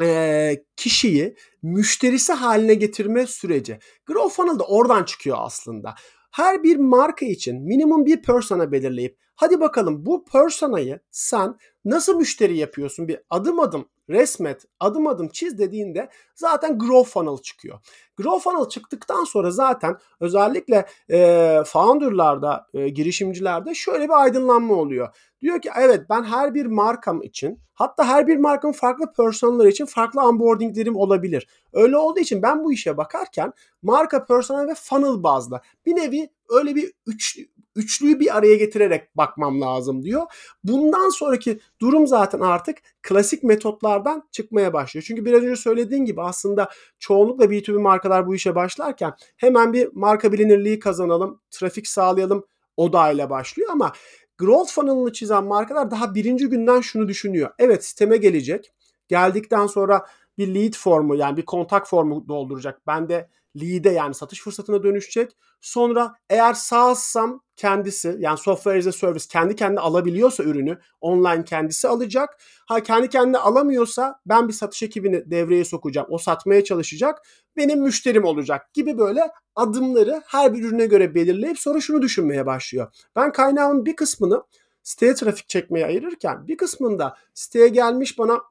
e, 0.00 0.64
kişiyi 0.76 1.36
müşterisi 1.62 2.32
haline 2.32 2.74
getirme 2.74 3.26
süreci. 3.26 3.78
Grow 4.06 4.34
Funnel 4.34 4.58
da 4.58 4.64
oradan 4.64 5.04
çıkıyor 5.04 5.36
aslında. 5.40 5.94
Her 6.32 6.62
bir 6.62 6.76
marka 6.76 7.26
için 7.26 7.62
minimum 7.62 8.06
bir 8.06 8.22
persona 8.22 8.72
belirleyip 8.72 9.18
hadi 9.36 9.60
bakalım 9.60 10.06
bu 10.06 10.24
personayı 10.24 11.00
sen 11.10 11.56
nasıl 11.84 12.16
müşteri 12.16 12.56
yapıyorsun 12.56 13.08
bir 13.08 13.18
adım 13.30 13.60
adım 13.60 13.88
resmet, 14.10 14.64
adım 14.80 15.06
adım 15.06 15.28
çiz 15.28 15.58
dediğinde 15.58 16.08
zaten 16.34 16.78
Grow 16.78 17.10
Funnel 17.10 17.38
çıkıyor. 17.38 17.78
Grow 18.16 18.50
Funnel 18.50 18.68
çıktıktan 18.68 19.24
sonra 19.24 19.50
zaten 19.50 19.96
özellikle 20.20 20.86
e, 21.10 21.62
founderlarda, 21.66 22.66
e, 22.74 22.88
girişimcilerde 22.88 23.74
şöyle 23.74 24.04
bir 24.04 24.22
aydınlanma 24.22 24.74
oluyor. 24.74 25.08
Diyor 25.40 25.60
ki 25.60 25.70
evet 25.78 26.00
ben 26.10 26.24
her 26.24 26.54
bir 26.54 26.66
markam 26.66 27.22
için 27.22 27.60
hatta 27.74 28.08
her 28.08 28.26
bir 28.26 28.36
markanın 28.36 28.72
farklı 28.72 29.12
personelleri 29.12 29.68
için 29.68 29.86
farklı 29.86 30.22
onboardinglerim 30.22 30.96
olabilir. 30.96 31.46
Öyle 31.72 31.96
olduğu 31.96 32.20
için 32.20 32.42
ben 32.42 32.64
bu 32.64 32.72
işe 32.72 32.96
bakarken 32.96 33.52
marka, 33.82 34.24
personel 34.24 34.68
ve 34.68 34.74
funnel 34.74 35.22
bazlı 35.22 35.60
bir 35.86 35.96
nevi 35.96 36.28
öyle 36.50 36.74
bir 36.74 36.92
üç, 37.06 37.38
üçlüyü 37.76 38.20
bir 38.20 38.36
araya 38.36 38.56
getirerek 38.56 39.16
bakmam 39.16 39.60
lazım 39.60 40.02
diyor. 40.02 40.22
Bundan 40.64 41.08
sonraki 41.08 41.60
durum 41.80 42.06
zaten 42.06 42.40
artık 42.40 42.78
klasik 43.02 43.42
metotlardan 43.42 44.28
çıkmaya 44.32 44.72
başlıyor. 44.72 45.04
Çünkü 45.08 45.24
biraz 45.24 45.42
önce 45.42 45.56
söylediğin 45.56 46.04
gibi 46.04 46.22
aslında 46.22 46.68
çoğunlukla 46.98 47.44
B2B 47.44 47.78
markalar 47.78 48.26
bu 48.26 48.34
işe 48.34 48.54
başlarken 48.54 49.12
hemen 49.36 49.72
bir 49.72 49.88
marka 49.92 50.32
bilinirliği 50.32 50.78
kazanalım, 50.78 51.40
trafik 51.50 51.88
sağlayalım 51.88 52.46
odayla 52.76 53.30
başlıyor 53.30 53.68
ama 53.72 53.92
growth 54.38 54.72
funnel'ını 54.72 55.12
çizen 55.12 55.44
markalar 55.44 55.90
daha 55.90 56.14
birinci 56.14 56.48
günden 56.48 56.80
şunu 56.80 57.08
düşünüyor. 57.08 57.50
Evet 57.58 57.84
sisteme 57.84 58.16
gelecek. 58.16 58.72
Geldikten 59.08 59.66
sonra 59.66 60.06
bir 60.38 60.54
lead 60.54 60.74
formu 60.74 61.16
yani 61.16 61.36
bir 61.36 61.44
kontak 61.44 61.88
formu 61.88 62.28
dolduracak. 62.28 62.86
Ben 62.86 63.08
de 63.08 63.28
lead'e 63.60 63.90
yani 63.90 64.14
satış 64.14 64.40
fırsatına 64.40 64.82
dönüşecek. 64.82 65.36
Sonra 65.60 66.14
eğer 66.30 66.54
sağsam 66.54 67.40
kendisi 67.56 68.16
yani 68.18 68.38
software 68.38 68.78
as 68.78 68.86
a 68.86 68.92
service 68.92 69.24
kendi 69.28 69.56
kendine 69.56 69.80
alabiliyorsa 69.80 70.42
ürünü 70.42 70.78
online 71.00 71.44
kendisi 71.44 71.88
alacak. 71.88 72.38
Ha 72.66 72.82
kendi 72.82 73.08
kendine 73.08 73.38
alamıyorsa 73.38 74.20
ben 74.26 74.48
bir 74.48 74.52
satış 74.52 74.82
ekibini 74.82 75.30
devreye 75.30 75.64
sokacağım. 75.64 76.06
O 76.10 76.18
satmaya 76.18 76.64
çalışacak. 76.64 77.22
Benim 77.56 77.82
müşterim 77.82 78.24
olacak 78.24 78.74
gibi 78.74 78.98
böyle 78.98 79.30
adımları 79.54 80.22
her 80.26 80.54
bir 80.54 80.64
ürüne 80.64 80.86
göre 80.86 81.14
belirleyip 81.14 81.58
sonra 81.58 81.80
şunu 81.80 82.02
düşünmeye 82.02 82.46
başlıyor. 82.46 82.92
Ben 83.16 83.32
kaynağımın 83.32 83.86
bir 83.86 83.96
kısmını 83.96 84.42
siteye 84.82 85.14
trafik 85.14 85.48
çekmeye 85.48 85.86
ayırırken 85.86 86.48
bir 86.48 86.56
kısmında 86.56 87.16
siteye 87.34 87.68
gelmiş 87.68 88.18
bana 88.18 88.42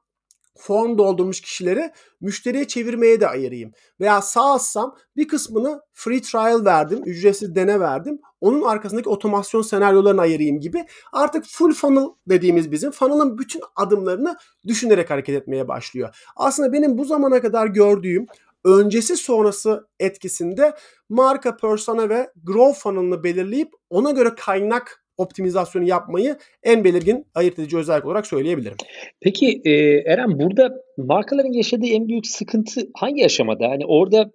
form 0.56 0.98
doldurmuş 0.98 1.40
kişileri 1.40 1.90
müşteriye 2.20 2.68
çevirmeye 2.68 3.20
de 3.20 3.28
ayırayım. 3.28 3.72
Veya 4.00 4.22
sağ 4.22 4.52
assam 4.52 4.96
bir 5.16 5.28
kısmını 5.28 5.80
free 5.92 6.20
trial 6.22 6.64
verdim, 6.64 7.02
ücretsiz 7.06 7.54
dene 7.54 7.80
verdim. 7.80 8.18
Onun 8.40 8.62
arkasındaki 8.62 9.08
otomasyon 9.08 9.62
senaryolarını 9.62 10.20
ayırayım 10.20 10.60
gibi. 10.60 10.86
Artık 11.12 11.44
full 11.48 11.72
funnel 11.72 12.06
dediğimiz 12.28 12.72
bizim 12.72 12.90
funnel'ın 12.90 13.38
bütün 13.38 13.62
adımlarını 13.76 14.36
düşünerek 14.66 15.10
hareket 15.10 15.34
etmeye 15.34 15.68
başlıyor. 15.68 16.16
Aslında 16.36 16.72
benim 16.72 16.98
bu 16.98 17.04
zamana 17.04 17.40
kadar 17.40 17.66
gördüğüm 17.66 18.26
öncesi 18.64 19.16
sonrası 19.16 19.88
etkisinde 20.00 20.74
marka, 21.08 21.56
persona 21.56 22.08
ve 22.08 22.32
grow 22.44 22.80
funnel'ını 22.80 23.24
belirleyip 23.24 23.72
ona 23.90 24.10
göre 24.10 24.34
kaynak 24.34 25.05
optimizasyonu 25.18 25.88
yapmayı 25.88 26.36
en 26.62 26.84
belirgin 26.84 27.26
ayırt 27.34 27.58
edici 27.58 27.76
özellik 27.76 28.04
olarak 28.06 28.26
söyleyebilirim. 28.26 28.76
Peki 29.20 29.60
e, 29.64 29.72
Eren 30.12 30.38
burada 30.38 30.70
markaların 30.96 31.52
yaşadığı 31.52 31.86
en 31.86 32.08
büyük 32.08 32.26
sıkıntı 32.26 32.80
hangi 32.94 33.24
aşamada? 33.24 33.68
Hani 33.68 33.86
orada 33.86 34.30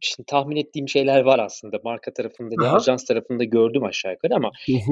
şimdi 0.00 0.26
tahmin 0.26 0.56
ettiğim 0.56 0.88
şeyler 0.88 1.20
var 1.20 1.38
aslında 1.38 1.76
marka 1.84 2.12
tarafında 2.12 2.62
da 2.62 2.72
ajans 2.72 3.04
tarafında 3.04 3.44
gördüm 3.44 3.84
aşağı 3.84 4.12
yukarı 4.12 4.34
ama 4.34 4.50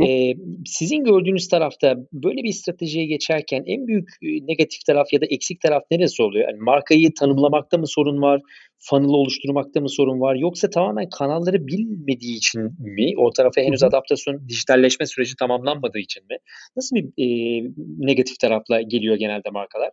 e, 0.09 0.35
sizin 0.67 1.05
gördüğünüz 1.05 1.49
tarafta 1.49 1.97
böyle 2.13 2.43
bir 2.43 2.53
stratejiye 2.53 3.07
geçerken 3.07 3.63
en 3.67 3.87
büyük 3.87 4.09
negatif 4.23 4.85
taraf 4.87 5.13
ya 5.13 5.21
da 5.21 5.27
eksik 5.27 5.61
taraf 5.61 5.83
neresi 5.91 6.23
oluyor? 6.23 6.49
Yani 6.49 6.61
markayı 6.61 7.15
tanımlamakta 7.15 7.79
mı 7.79 7.87
sorun 7.87 8.23
var? 8.23 8.41
funnel 8.85 9.09
oluşturmakta 9.09 9.81
mı 9.81 9.89
sorun 9.89 10.21
var? 10.21 10.35
Yoksa 10.35 10.71
tamamen 10.71 11.09
kanalları 11.19 11.67
bilmediği 11.67 12.37
için 12.37 12.63
mi? 12.79 13.15
O 13.17 13.33
tarafa 13.33 13.61
henüz 13.61 13.81
hı 13.81 13.87
hı. 13.87 13.89
adaptasyon, 13.89 14.49
dijitalleşme 14.49 15.07
süreci 15.07 15.37
tamamlanmadığı 15.37 15.99
için 15.99 16.23
mi? 16.31 16.37
Nasıl 16.77 16.97
bir 16.97 17.05
e, 17.19 17.27
negatif 17.99 18.39
tarafla 18.39 18.81
geliyor 18.81 19.17
genelde 19.17 19.51
markalar? 19.51 19.91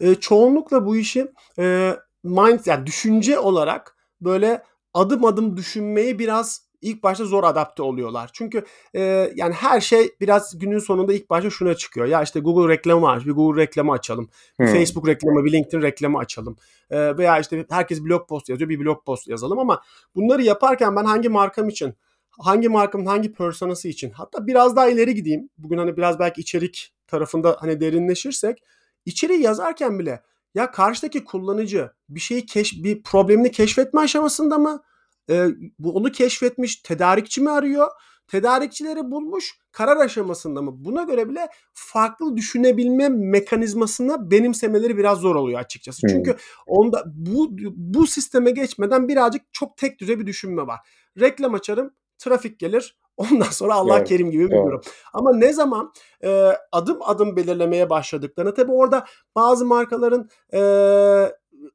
E, 0.00 0.14
çoğunlukla 0.14 0.86
bu 0.86 0.96
işi 0.96 1.26
e, 1.58 1.90
mind 2.24 2.60
yani 2.66 2.86
düşünce 2.86 3.38
olarak 3.38 3.95
böyle 4.20 4.62
adım 4.94 5.24
adım 5.24 5.56
düşünmeyi 5.56 6.18
biraz 6.18 6.66
ilk 6.80 7.02
başta 7.02 7.24
zor 7.24 7.44
adapte 7.44 7.82
oluyorlar. 7.82 8.30
Çünkü 8.32 8.64
e, 8.94 9.32
yani 9.36 9.54
her 9.54 9.80
şey 9.80 10.10
biraz 10.20 10.58
günün 10.58 10.78
sonunda 10.78 11.12
ilk 11.12 11.30
başta 11.30 11.50
şuna 11.50 11.74
çıkıyor. 11.74 12.06
Ya 12.06 12.22
işte 12.22 12.40
Google 12.40 12.72
reklamı 12.72 13.10
aç, 13.10 13.26
bir 13.26 13.32
Google 13.32 13.62
reklamı 13.62 13.92
açalım. 13.92 14.28
Hmm. 14.56 14.66
Facebook 14.66 15.08
reklamı, 15.08 15.44
bir 15.44 15.52
LinkedIn 15.52 15.82
reklamı 15.82 16.18
açalım. 16.18 16.56
E, 16.90 17.16
veya 17.16 17.38
işte 17.38 17.66
herkes 17.70 18.04
blog 18.04 18.28
post 18.28 18.48
yazıyor, 18.48 18.70
bir 18.70 18.80
blog 18.80 19.04
post 19.04 19.28
yazalım 19.28 19.58
ama 19.58 19.82
bunları 20.14 20.42
yaparken 20.42 20.96
ben 20.96 21.04
hangi 21.04 21.28
markam 21.28 21.68
için, 21.68 21.94
hangi 22.30 22.68
markamın 22.68 23.06
hangi 23.06 23.32
personası 23.32 23.88
için 23.88 24.10
hatta 24.10 24.46
biraz 24.46 24.76
daha 24.76 24.88
ileri 24.88 25.14
gideyim. 25.14 25.48
Bugün 25.58 25.78
hani 25.78 25.96
biraz 25.96 26.18
belki 26.18 26.40
içerik 26.40 26.92
tarafında 27.06 27.56
hani 27.60 27.80
derinleşirsek 27.80 28.62
içeriği 29.04 29.42
yazarken 29.42 29.98
bile 29.98 30.22
ya 30.56 30.70
karşıdaki 30.70 31.24
kullanıcı 31.24 31.90
bir 32.08 32.20
şeyi 32.20 32.46
keş 32.46 32.84
bir 32.84 33.02
problemini 33.02 33.50
keşfetme 33.50 34.00
aşamasında 34.00 34.58
mı? 34.58 34.82
E, 35.30 35.46
bu 35.78 35.92
onu 35.92 36.12
keşfetmiş 36.12 36.76
tedarikçi 36.76 37.40
mi 37.40 37.50
arıyor? 37.50 37.88
Tedarikçileri 38.28 39.10
bulmuş 39.10 39.58
karar 39.72 39.96
aşamasında 39.96 40.62
mı? 40.62 40.70
Buna 40.74 41.02
göre 41.02 41.28
bile 41.28 41.48
farklı 41.72 42.36
düşünebilme 42.36 43.08
mekanizmasını 43.08 44.30
benimsemeleri 44.30 44.96
biraz 44.96 45.18
zor 45.18 45.34
oluyor 45.34 45.60
açıkçası. 45.60 46.02
Hmm. 46.02 46.08
Çünkü 46.08 46.36
onda 46.66 47.04
bu 47.06 47.48
bu 47.76 48.06
sisteme 48.06 48.50
geçmeden 48.50 49.08
birazcık 49.08 49.42
çok 49.52 49.76
tek 49.76 49.98
düze 49.98 50.18
bir 50.18 50.26
düşünme 50.26 50.66
var. 50.66 50.80
Reklam 51.20 51.54
açarım, 51.54 51.94
trafik 52.18 52.58
gelir. 52.58 52.98
Ondan 53.16 53.50
sonra 53.50 53.74
Allah 53.74 53.98
evet, 53.98 54.08
kerim 54.08 54.30
gibi 54.30 54.50
bir 54.50 54.56
durum. 54.56 54.80
Ama 55.12 55.36
ne 55.36 55.52
zaman 55.52 55.92
e, 56.24 56.52
adım 56.72 56.98
adım 57.02 57.36
belirlemeye 57.36 57.90
başladıklarını 57.90 58.54
tabi 58.54 58.72
orada 58.72 59.04
bazı 59.34 59.66
markaların 59.66 60.28
e, 60.54 60.60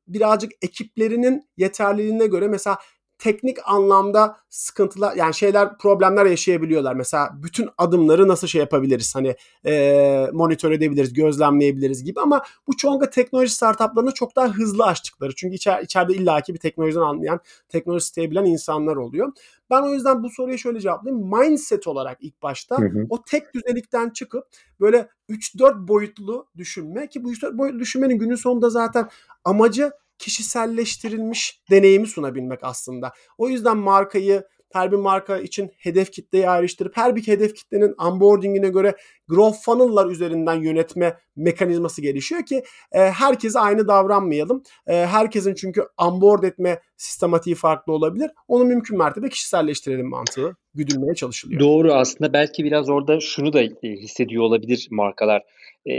birazcık 0.08 0.52
ekiplerinin 0.62 1.50
yeterliliğine 1.58 2.28
göre 2.28 2.48
mesela 2.48 2.78
teknik 3.22 3.58
anlamda 3.66 4.38
sıkıntılar 4.50 5.16
yani 5.16 5.34
şeyler 5.34 5.78
problemler 5.78 6.26
yaşayabiliyorlar. 6.26 6.94
Mesela 6.94 7.30
bütün 7.44 7.70
adımları 7.78 8.28
nasıl 8.28 8.48
şey 8.48 8.60
yapabiliriz 8.60 9.16
hani 9.16 9.36
e, 9.66 10.28
monitör 10.34 10.72
edebiliriz, 10.72 11.14
gözlemleyebiliriz 11.14 12.04
gibi 12.04 12.20
ama 12.20 12.44
bu 12.68 12.78
çoğunlukla 12.78 13.10
teknoloji 13.10 13.54
startuplarını 13.54 14.14
çok 14.14 14.36
daha 14.36 14.48
hızlı 14.48 14.86
açtıkları. 14.86 15.36
Çünkü 15.36 15.56
içer, 15.56 15.82
içeride 15.82 16.14
illaki 16.14 16.54
bir 16.54 16.60
teknolojiden 16.60 17.02
anlayan, 17.02 17.40
teknoloji 17.70 18.04
isteyebilen 18.04 18.46
insanlar 18.46 18.96
oluyor. 18.96 19.32
Ben 19.70 19.82
o 19.82 19.94
yüzden 19.94 20.24
bu 20.24 20.30
soruya 20.30 20.58
şöyle 20.58 20.80
cevaplayayım. 20.80 21.32
Mindset 21.38 21.88
olarak 21.88 22.18
ilk 22.22 22.42
başta 22.44 22.78
hı 22.78 22.86
hı. 22.86 23.06
o 23.10 23.24
tek 23.24 23.54
düzelikten 23.54 24.10
çıkıp 24.10 24.44
böyle 24.80 25.08
3-4 25.30 25.88
boyutlu 25.88 26.48
düşünme 26.58 27.10
ki 27.10 27.24
bu 27.24 27.34
3-4 27.34 27.58
boyutlu 27.58 27.80
düşünmenin 27.80 28.20
günün 28.20 28.36
sonunda 28.36 28.70
zaten 28.70 29.10
amacı 29.44 29.92
kişiselleştirilmiş 30.22 31.62
deneyimi 31.72 32.08
sunabilmek 32.08 32.60
aslında. 32.64 33.14
O 33.38 33.50
yüzden 33.50 33.78
markayı 33.78 34.44
her 34.74 34.92
bir 34.92 34.98
marka 34.98 35.38
için 35.38 35.72
hedef 35.78 36.12
kitleyi 36.12 36.50
ayrıştırıp 36.50 36.98
her 36.98 37.16
bir 37.16 37.28
hedef 37.28 37.56
kitlenin 37.56 37.96
onboardingine 38.00 38.70
göre 38.70 38.96
growth 39.28 39.58
funnel'lar 39.66 40.08
üzerinden 40.08 40.56
yönetme 40.56 41.18
mekanizması 41.36 42.02
gelişiyor 42.02 42.46
ki 42.46 42.64
e, 42.92 43.00
herkese 43.00 43.60
aynı 43.60 43.88
davranmayalım. 43.88 44.64
E, 44.88 44.94
herkesin 44.94 45.56
çünkü 45.56 45.86
onboard 45.98 46.44
etme 46.44 46.82
sistematiği 47.02 47.56
farklı 47.56 47.94
olabilir. 47.94 48.32
Onu 48.48 48.64
mümkün 48.64 48.98
mertebe 48.98 49.30
kişiselleştirelim 49.30 50.10
mantığı 50.10 50.56
güdülmeye 50.74 51.16
çalışılıyor. 51.16 51.60
Doğru 51.60 51.94
aslında 51.94 52.34
belki 52.34 52.64
biraz 52.64 52.90
orada 52.90 53.20
şunu 53.20 53.54
da 53.54 53.60
hissediyor 53.84 54.44
olabilir 54.44 54.88
markalar 54.92 55.44
e, 55.90 55.94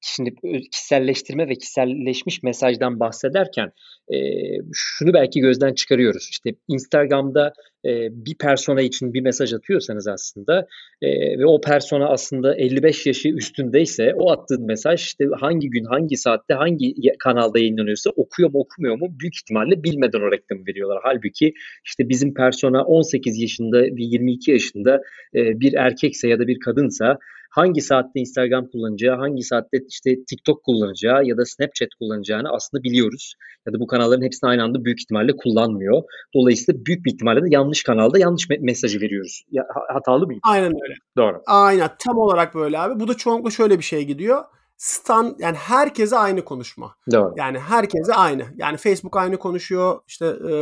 şimdi 0.00 0.34
kişiselleştirme 0.72 1.48
ve 1.48 1.54
kişiselleşmiş 1.54 2.42
mesajdan 2.42 3.00
bahsederken 3.00 3.72
e, 4.12 4.16
şunu 4.72 5.14
belki 5.14 5.40
gözden 5.40 5.74
çıkarıyoruz. 5.74 6.28
İşte 6.30 6.50
Instagram'da 6.68 7.52
e, 7.84 7.90
bir 8.10 8.38
persona 8.38 8.82
için 8.82 9.14
bir 9.14 9.20
mesaj 9.20 9.52
atıyorsanız 9.52 10.08
aslında 10.08 10.66
e, 11.02 11.38
ve 11.38 11.46
o 11.46 11.60
persona 11.60 12.08
aslında 12.08 12.56
55 12.56 13.06
yaşı 13.06 13.28
üstündeyse 13.28 14.14
o 14.16 14.30
attığın 14.30 14.66
mesaj 14.66 15.00
işte 15.00 15.24
hangi 15.40 15.70
gün, 15.70 15.84
hangi 15.84 16.16
saatte, 16.16 16.54
hangi 16.54 16.94
kanalda 17.18 17.58
yayınlanıyorsa 17.58 18.10
okuyor 18.10 18.50
mu 18.50 18.58
okumuyor 18.58 18.98
mu 18.98 19.06
büyük 19.20 19.36
ihtimalle 19.36 19.82
bilmeden 19.84 20.20
o 20.20 20.30
reklamı 20.34 20.66
veriyorlar. 20.66 20.98
Halbuki 21.02 21.54
işte 21.84 22.08
bizim 22.08 22.34
persona 22.34 22.84
18 22.84 23.38
yaşında 23.38 23.82
bir 23.82 24.04
bir 24.04 24.12
22 24.12 24.50
yaşında 24.50 25.00
e, 25.34 25.60
bir 25.60 25.74
erkekse 25.74 26.28
ya 26.28 26.38
da 26.38 26.46
bir 26.46 26.60
kadınsa 26.60 27.18
hangi 27.50 27.80
saatte 27.80 28.20
Instagram 28.20 28.66
kullanacağı, 28.66 29.16
hangi 29.16 29.42
saatte 29.42 29.78
işte 29.88 30.24
TikTok 30.24 30.64
kullanacağı 30.64 31.24
ya 31.24 31.36
da 31.36 31.44
Snapchat 31.44 31.88
kullanacağını 31.98 32.48
aslında 32.52 32.82
biliyoruz. 32.82 33.34
Ya 33.66 33.72
da 33.72 33.80
bu 33.80 33.86
kanalların 33.86 34.22
hepsini 34.22 34.50
aynı 34.50 34.62
anda 34.62 34.84
büyük 34.84 35.00
ihtimalle 35.00 35.32
kullanmıyor. 35.36 36.02
Dolayısıyla 36.34 36.86
büyük 36.86 37.04
bir 37.04 37.12
ihtimalle 37.12 37.42
de 37.42 37.46
yanlış 37.50 37.82
kanalda 37.82 38.18
yanlış 38.18 38.44
me- 38.50 38.60
mesajı 38.60 39.00
veriyoruz. 39.00 39.44
Ya, 39.50 39.64
hatalı 39.92 40.26
mıyım? 40.26 40.40
Aynen 40.44 40.72
öyle. 40.82 40.94
Doğru. 41.16 41.42
Aynen 41.46 41.90
tam 41.98 42.18
olarak 42.18 42.54
böyle 42.54 42.78
abi. 42.78 43.00
Bu 43.00 43.08
da 43.08 43.14
çoğunlukla 43.14 43.50
şöyle 43.50 43.78
bir 43.78 43.84
şey 43.84 44.04
gidiyor 44.04 44.44
stand 44.76 45.38
yani 45.38 45.56
herkese 45.56 46.16
aynı 46.18 46.44
konuşma. 46.44 46.96
Doğru. 47.12 47.34
Yani 47.36 47.58
herkese 47.58 48.14
aynı. 48.14 48.46
Yani 48.56 48.76
Facebook 48.76 49.16
aynı 49.16 49.38
konuşuyor, 49.38 50.00
işte 50.06 50.26
e, 50.26 50.52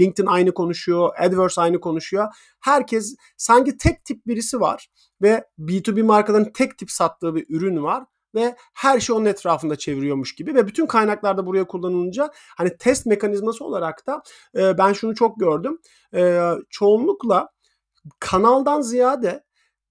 LinkedIn 0.00 0.26
aynı 0.26 0.54
konuşuyor, 0.54 1.10
AdWords 1.18 1.58
aynı 1.58 1.80
konuşuyor. 1.80 2.28
Herkes 2.60 3.16
sanki 3.36 3.76
tek 3.76 4.04
tip 4.04 4.26
birisi 4.26 4.60
var 4.60 4.88
ve 5.22 5.44
B2B 5.58 6.02
markaların 6.02 6.52
tek 6.52 6.78
tip 6.78 6.90
sattığı 6.90 7.34
bir 7.34 7.46
ürün 7.48 7.82
var 7.82 8.04
ve 8.34 8.56
her 8.74 9.00
şey 9.00 9.16
onun 9.16 9.24
etrafında 9.24 9.76
çeviriyormuş 9.76 10.34
gibi 10.34 10.54
ve 10.54 10.66
bütün 10.66 10.86
kaynaklarda 10.86 11.46
buraya 11.46 11.66
kullanılınca 11.66 12.30
hani 12.56 12.76
test 12.76 13.06
mekanizması 13.06 13.64
olarak 13.64 14.06
da 14.06 14.22
e, 14.56 14.78
ben 14.78 14.92
şunu 14.92 15.14
çok 15.14 15.40
gördüm. 15.40 15.78
E, 16.14 16.50
çoğunlukla 16.70 17.48
kanaldan 18.18 18.80
ziyade 18.80 19.44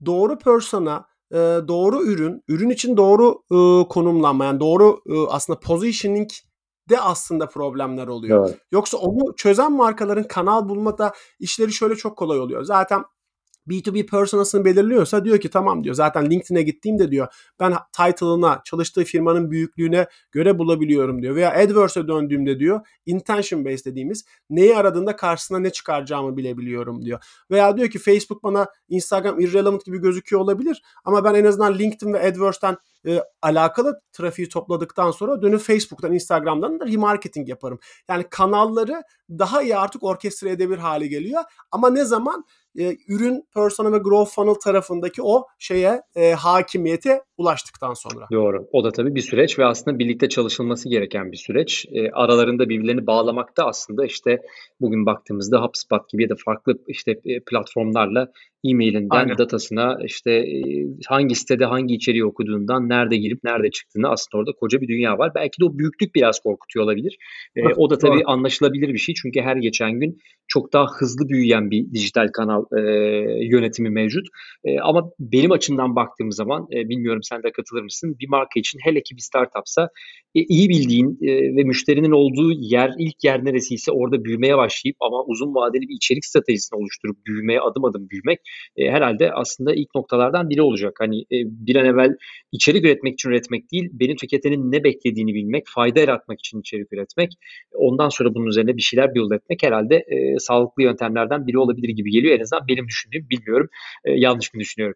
doğru 0.06 0.38
persona 0.38 1.11
e, 1.32 1.38
doğru 1.68 2.04
ürün, 2.04 2.44
ürün 2.48 2.70
için 2.70 2.98
doğru 2.98 3.44
e, 3.52 3.88
konumlanma 3.88 4.46
yani 4.46 4.60
doğru 4.60 5.02
e, 5.10 5.28
aslında 5.30 5.60
positioning 5.60 6.30
de 6.90 7.02
aslında 7.02 7.50
problemler 7.50 8.08
oluyor. 8.08 8.48
Evet. 8.50 8.60
Yoksa 8.72 8.98
onu 8.98 9.36
çözen 9.36 9.72
markaların 9.72 10.24
kanal 10.24 10.70
bulmada 10.70 11.14
işleri 11.40 11.74
şöyle 11.74 11.96
çok 11.96 12.18
kolay 12.18 12.40
oluyor. 12.40 12.64
Zaten 12.64 13.04
B2B 13.68 14.06
personasını 14.06 14.66
belirliyorsa 14.66 15.26
diyor 15.26 15.40
ki 15.40 15.50
tamam 15.50 15.84
diyor 15.84 15.96
zaten 15.96 16.30
LinkedIn'e 16.30 16.62
gittiğimde 16.62 17.12
diyor 17.12 17.28
ben 17.60 17.74
title'ına 17.94 18.62
çalıştığı 18.66 19.04
firmanın 19.04 19.52
büyüklüğüne 19.52 20.08
göre 20.32 20.60
bulabiliyorum 20.60 21.22
diyor. 21.22 21.36
Veya 21.36 21.52
AdWords'e 21.52 22.08
döndüğümde 22.08 22.60
diyor 22.60 22.88
intention 23.06 23.66
based 23.66 23.86
dediğimiz 23.86 24.26
neyi 24.50 24.78
aradığında 24.78 25.16
karşısına 25.16 25.60
ne 25.60 25.70
çıkaracağımı 25.70 26.38
bilebiliyorum 26.38 27.06
diyor. 27.06 27.24
Veya 27.52 27.78
diyor 27.78 27.90
ki 27.90 28.00
Facebook 28.00 28.44
bana 28.44 28.68
Instagram 28.90 29.40
irrelevant 29.40 29.86
gibi 29.86 29.98
gözüküyor 29.98 30.42
olabilir 30.42 30.82
ama 31.06 31.24
ben 31.24 31.34
en 31.34 31.46
azından 31.46 31.80
LinkedIn 31.80 32.14
ve 32.14 32.28
AdWords'ten 32.28 32.78
e, 33.08 33.20
alakalı 33.42 34.02
trafiği 34.12 34.50
topladıktan 34.50 35.12
sonra 35.12 35.42
dönüp 35.42 35.62
Facebook'tan, 35.62 36.14
Instagram'dan 36.14 36.80
da 36.80 36.88
remarketing 36.88 37.50
yaparım. 37.50 37.80
Yani 38.10 38.26
kanalları 38.30 39.04
daha 39.30 39.62
iyi 39.62 39.78
artık 39.78 40.04
orkestre 40.04 40.50
edebilir 40.50 40.78
hale 40.78 41.08
geliyor. 41.08 41.44
Ama 41.72 41.90
ne 41.90 42.06
zaman 42.06 42.46
e, 42.80 42.96
ürün 43.08 43.44
persona 43.54 43.92
ve 43.92 43.98
growth 43.98 44.32
funnel 44.32 44.54
tarafındaki 44.54 45.22
o 45.22 45.46
şeye 45.60 46.02
e, 46.16 46.32
hakimiyete 46.32 47.22
ulaştıktan 47.38 47.94
sonra. 47.94 48.28
Doğru. 48.32 48.68
O 48.72 48.84
da 48.84 48.92
tabii 48.92 49.16
bir 49.16 49.22
süreç 49.22 49.60
ve 49.60 49.66
aslında 49.66 50.00
birlikte 50.00 50.30
çalışılması 50.30 50.90
gereken 50.90 51.32
bir 51.32 51.38
süreç. 51.38 51.86
E, 51.92 52.12
aralarında 52.12 52.70
birbirlerini 52.70 53.08
bağlamakta 53.08 53.66
aslında 53.66 54.06
işte 54.06 54.42
bugün 54.82 55.06
baktığımızda 55.06 55.64
HubSpot 55.64 56.10
gibi 56.10 56.24
ya 56.24 56.30
da 56.30 56.36
farklı 56.46 56.74
işte 56.88 57.12
e, 57.26 57.40
platformlarla 57.40 58.32
e-mailinden 58.64 59.16
Aynen. 59.16 59.38
datasına 59.38 59.98
işte 60.06 60.32
e, 60.32 60.60
hangi 61.08 61.36
sitede 61.36 61.66
hangi 61.66 61.96
içeriği 61.96 62.26
okuduğundan 62.26 62.90
nerede 62.90 63.18
girip 63.18 63.44
nerede 63.44 63.72
çıktığını 63.72 64.10
aslında 64.10 64.42
orada 64.42 64.52
koca 64.60 64.82
bir 64.82 64.88
dünya 64.88 65.18
var. 65.18 65.32
Belki 65.36 65.62
de 65.62 65.66
o 65.66 65.78
büyüklük 65.78 66.16
biraz 66.16 66.40
korkutuyor 66.40 66.86
olabilir. 66.86 67.18
E, 67.56 67.62
o 67.78 67.90
da 67.90 67.98
tabii 67.98 68.24
anlaşılabilir 68.26 68.94
bir 68.94 68.98
şey 68.98 69.16
çünkü 69.16 69.42
her 69.42 69.56
geçen 69.56 70.00
gün 70.00 70.18
çok 70.48 70.74
daha 70.74 70.86
hızlı 71.00 71.30
büyüyen 71.30 71.72
bir 71.72 71.92
dijital 71.94 72.28
kanal 72.28 72.64
e, 72.78 72.82
yönetimi 73.46 73.90
mevcut. 73.90 74.28
E, 74.64 74.80
ama 74.80 75.12
benim 75.20 75.52
açımdan 75.52 75.96
baktığım 75.96 76.32
zaman 76.32 76.68
e, 76.76 76.90
bilmiyorum 76.90 77.24
sen 77.24 77.44
de 77.44 77.52
katılır 77.52 77.84
mısın? 77.84 78.16
Bir 78.20 78.30
marka 78.30 78.60
için 78.60 78.80
hele 78.84 79.04
ki 79.04 79.16
bir 79.16 79.22
startupsa 79.22 79.90
e, 80.36 80.42
iyi 80.44 80.70
bildiğin 80.70 81.18
e, 81.22 81.56
ve 81.56 81.64
müşterinin 81.64 82.12
olduğu 82.12 82.52
yer 82.52 82.92
ilk 83.00 83.24
yer 83.24 83.46
neresiyse 83.46 83.92
orada 83.92 84.24
büyümeye 84.24 84.58
başlayıp 84.58 84.98
ama 85.00 85.24
uzun 85.26 85.56
vadeli 85.56 85.82
bir 85.82 85.96
içerik 85.96 86.26
stratejisini 86.26 86.80
oluşturup 86.80 87.26
büyümeye 87.26 87.60
adım 87.62 87.86
adım 87.86 88.10
büyümek 88.10 88.40
e, 88.78 88.92
herhalde 88.92 89.32
aslında 89.32 89.74
ilk 89.74 89.96
noktalardan 89.96 90.50
biri 90.50 90.62
olacak. 90.62 90.94
Hani 91.00 91.22
e, 91.22 91.38
bir 91.46 91.76
an 91.76 91.86
evvel 91.86 92.16
içerik 92.52 92.86
üretmek 92.86 93.14
için 93.14 93.30
üretmek 93.30 93.72
değil, 93.72 93.90
benim 93.94 94.16
tüketenin 94.16 94.72
ne 94.72 94.84
beklediğini 94.84 95.34
bilmek, 95.34 95.64
fayda 95.68 96.00
yaratmak 96.00 96.40
için 96.40 96.60
içerik 96.60 96.94
üretmek, 96.94 97.32
ondan 97.74 98.10
sonra 98.10 98.34
bunun 98.36 98.48
üzerine 98.48 98.78
bir 98.78 98.82
şeyler 98.82 99.16
build 99.16 99.32
etmek 99.32 99.64
herhalde 99.64 99.96
e, 99.96 100.40
sağlıklı 100.40 100.84
yöntemlerden 100.84 101.48
biri 101.48 101.58
olabilir 101.58 101.90
gibi 101.90 102.12
geliyor. 102.12 102.36
En 102.36 102.42
azından 102.42 102.68
benim 102.68 102.88
düşündüğüm 102.88 103.30
bilmiyorum. 103.30 103.70
E, 104.06 104.12
yanlış 104.12 104.54
mı 104.54 104.60
düşünüyorum? 104.60 104.96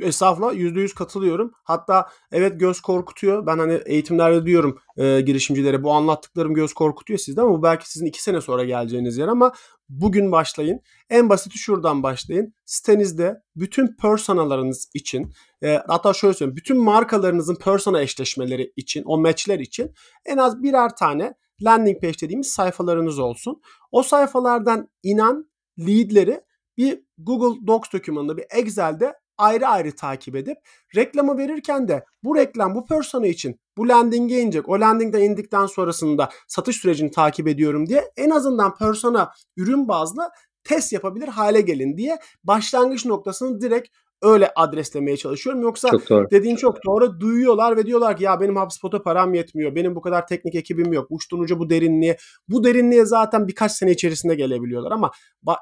Estağfurullah 0.00 0.54
%100 0.54 0.94
katılıyorum. 0.94 1.52
Hatta 1.64 2.08
evet 2.32 2.60
göz 2.60 2.80
korkutuyor. 2.80 3.46
Ben 3.46 3.58
hani 3.58 3.80
eğitimlerde 3.86 4.46
diyorum 4.46 4.78
e, 4.96 5.20
girişimcilere 5.20 5.82
bu 5.82 5.92
anlattıklarım 5.92 6.54
göz 6.54 6.72
korkutuyor 6.72 7.18
sizde 7.18 7.40
ama 7.40 7.58
bu 7.58 7.62
belki 7.62 7.90
sizin 7.90 8.06
iki 8.06 8.22
sene 8.22 8.40
sonra 8.40 8.64
geleceğiniz 8.64 9.18
yer 9.18 9.28
ama 9.28 9.52
bugün 9.88 10.32
başlayın. 10.32 10.80
En 11.10 11.28
basiti 11.28 11.58
şuradan 11.58 12.02
başlayın. 12.02 12.54
Sitenizde 12.64 13.34
bütün 13.56 13.96
personalarınız 13.96 14.90
için 14.94 15.32
e, 15.62 15.82
hatta 15.86 16.12
şöyle 16.12 16.34
söyleyeyim. 16.34 16.56
Bütün 16.56 16.76
markalarınızın 16.76 17.54
persona 17.54 18.02
eşleşmeleri 18.02 18.72
için 18.76 19.02
o 19.06 19.18
matchler 19.18 19.58
için 19.58 19.94
en 20.24 20.36
az 20.36 20.62
birer 20.62 20.96
tane 20.96 21.34
landing 21.62 22.00
page 22.00 22.18
dediğimiz 22.22 22.48
sayfalarınız 22.48 23.18
olsun. 23.18 23.60
O 23.90 24.02
sayfalardan 24.02 24.88
inen 25.02 25.44
leadleri 25.78 26.40
bir 26.76 27.00
Google 27.18 27.66
Docs 27.66 27.92
dokümanında 27.92 28.36
bir 28.36 28.44
Excel'de 28.50 29.14
ayrı 29.40 29.66
ayrı 29.66 29.96
takip 29.96 30.36
edip 30.36 30.58
reklamı 30.96 31.38
verirken 31.38 31.88
de 31.88 32.04
bu 32.22 32.36
reklam 32.36 32.74
bu 32.74 32.86
persona 32.86 33.26
için 33.26 33.60
bu 33.76 33.88
landing'e 33.88 34.40
inecek. 34.40 34.68
O 34.68 34.80
landing'den 34.80 35.22
indikten 35.22 35.66
sonrasında 35.66 36.28
satış 36.48 36.76
sürecini 36.76 37.10
takip 37.10 37.48
ediyorum 37.48 37.88
diye 37.88 38.10
en 38.16 38.30
azından 38.30 38.74
persona 38.74 39.32
ürün 39.56 39.88
bazlı 39.88 40.30
test 40.64 40.92
yapabilir 40.92 41.28
hale 41.28 41.60
gelin 41.60 41.96
diye 41.96 42.18
başlangıç 42.44 43.06
noktasını 43.06 43.60
direkt 43.60 43.88
öyle 44.22 44.52
adreslemeye 44.56 45.16
çalışıyorum. 45.16 45.62
Yoksa 45.62 45.90
çok 45.90 46.10
doğru. 46.10 46.30
dediğin 46.30 46.56
çok 46.56 46.84
doğru. 46.86 47.20
Duyuyorlar 47.20 47.76
ve 47.76 47.86
diyorlar 47.86 48.16
ki 48.16 48.24
ya 48.24 48.40
benim 48.40 48.56
HubSpot'a 48.56 49.02
param 49.02 49.34
yetmiyor. 49.34 49.74
Benim 49.74 49.94
bu 49.94 50.00
kadar 50.00 50.26
teknik 50.26 50.54
ekibim 50.54 50.92
yok. 50.92 51.06
Uçtan 51.10 51.40
uca 51.40 51.58
bu 51.58 51.70
derinliğe. 51.70 52.16
Bu 52.48 52.64
derinliğe 52.64 53.04
zaten 53.04 53.48
birkaç 53.48 53.72
sene 53.72 53.90
içerisinde 53.90 54.34
gelebiliyorlar 54.34 54.92
ama 54.92 55.10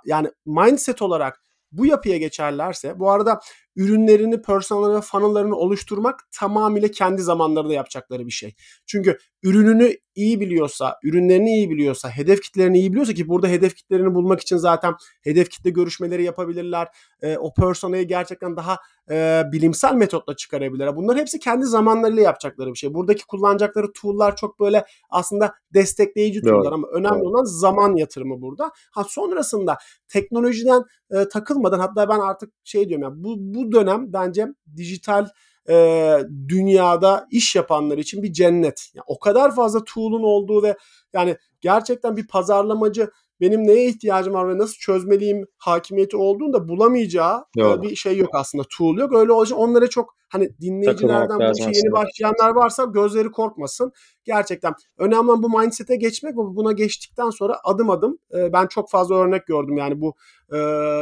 yani 0.05 0.31
mindset 0.47 1.03
olarak 1.03 1.43
bu 1.73 1.87
yapıya 1.87 2.17
geçerlerse 2.17 2.99
bu 2.99 3.11
arada 3.11 3.41
ürünlerini, 3.79 4.43
personellerini 4.43 4.97
ve 4.97 5.01
funnel'larını 5.01 5.57
oluşturmak 5.57 6.21
tamamıyla 6.33 6.89
kendi 6.89 7.23
zamanlarında 7.23 7.73
yapacakları 7.73 8.27
bir 8.27 8.31
şey. 8.31 8.55
Çünkü 8.87 9.19
ürününü 9.43 9.97
iyi 10.15 10.41
biliyorsa, 10.41 10.97
ürünlerini 11.05 11.51
iyi 11.51 11.71
biliyorsa, 11.71 12.11
hedef 12.11 12.43
kitlerini 12.43 12.79
iyi 12.79 12.91
biliyorsa 12.91 13.13
ki 13.13 13.29
burada 13.29 13.49
hedef 13.49 13.75
kitlerini 13.75 14.15
bulmak 14.15 14.41
için 14.41 14.57
zaten 14.57 14.95
hedef 15.23 15.49
kitle 15.51 15.71
görüşmeleri 15.71 16.25
yapabilirler. 16.25 16.89
E, 17.23 17.37
o 17.37 17.55
personayı 17.55 18.09
gerçekten 18.09 18.57
daha 18.57 18.79
e, 19.11 19.43
bilimsel 19.53 19.95
metotla 19.95 20.37
çıkarabilirler. 20.37 20.97
Bunlar 20.97 21.19
hepsi 21.19 21.39
kendi 21.39 21.67
zamanlarıyla 21.67 22.23
yapacakları 22.23 22.71
bir 22.71 22.79
şey. 22.79 22.95
Buradaki 22.95 23.27
kullanacakları 23.27 23.93
tool'lar 23.93 24.37
çok 24.37 24.61
böyle 24.61 24.85
aslında 25.11 25.55
destekleyici 25.75 26.43
tool'lar 26.43 26.59
evet. 26.59 26.73
ama 26.73 26.89
önemli 26.89 27.17
evet. 27.17 27.27
olan 27.27 27.45
zaman 27.45 27.97
yatırımı 27.97 28.41
burada. 28.41 28.71
Ha 28.91 29.05
sonrasında 29.05 29.79
teknolojiden 30.09 30.83
e, 31.11 31.29
takılmadan 31.29 31.79
hatta 31.79 32.09
ben 32.09 32.19
artık 32.19 32.53
şey 32.65 32.89
diyorum 32.89 33.03
ya 33.03 33.11
bu 33.25 33.37
bu 33.39 33.68
dönem 33.73 34.13
bence 34.13 34.47
dijital 34.77 35.29
e, 35.69 36.19
dünyada 36.49 37.27
iş 37.31 37.57
yapanlar 37.57 37.99
için 37.99 38.23
bir 38.23 38.33
cennet. 38.33 38.91
Yani 38.95 39.05
o 39.07 39.19
kadar 39.19 39.55
fazla 39.55 39.85
tool'un 39.85 40.23
olduğu 40.23 40.63
ve 40.63 40.77
yani 41.13 41.37
gerçekten 41.61 42.17
bir 42.17 42.27
pazarlamacı 42.27 43.11
benim 43.41 43.67
neye 43.67 43.89
ihtiyacım 43.89 44.35
var 44.35 44.49
ve 44.49 44.59
nasıl 44.59 44.75
çözmeliyim 44.75 45.47
hakimiyeti 45.59 46.17
olduğunda 46.17 46.69
bulamayacağı 46.69 47.45
yok. 47.57 47.83
bir 47.83 47.97
şey 47.97 48.17
yok 48.17 48.31
aslında. 48.33 48.65
Tool 48.79 48.99
yok. 48.99 49.15
Öyle 49.15 49.33
olacak 49.33 49.59
onlara 49.59 49.89
çok 49.89 50.15
hani 50.29 50.49
dinleyicilerden 50.61 51.39
bu 51.39 51.53
işe 51.59 51.71
yeni 51.75 51.93
başlayanlar 51.93 52.51
varsa 52.51 52.85
gözleri 52.85 53.31
korkmasın. 53.31 53.93
Gerçekten 54.25 54.75
önemli 54.99 55.31
olan 55.31 55.43
bu 55.43 55.59
mindset'e 55.59 55.97
geçmek 55.97 56.33
ve 56.33 56.37
buna 56.37 56.73
geçtikten 56.73 57.31
sonra 57.31 57.59
adım 57.65 57.91
adım 57.91 58.19
e, 58.35 58.53
ben 58.53 58.67
çok 58.67 58.91
fazla 58.91 59.15
örnek 59.15 59.47
gördüm 59.47 59.77
yani 59.77 60.01
bu 60.01 60.15
e, 60.55 60.59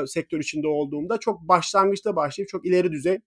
sektör 0.06 0.40
içinde 0.40 0.68
olduğumda 0.68 1.18
çok 1.18 1.40
başlangıçta 1.40 2.16
başlayıp 2.16 2.48
çok 2.48 2.66
ileri 2.66 2.92
düzey 2.92 3.18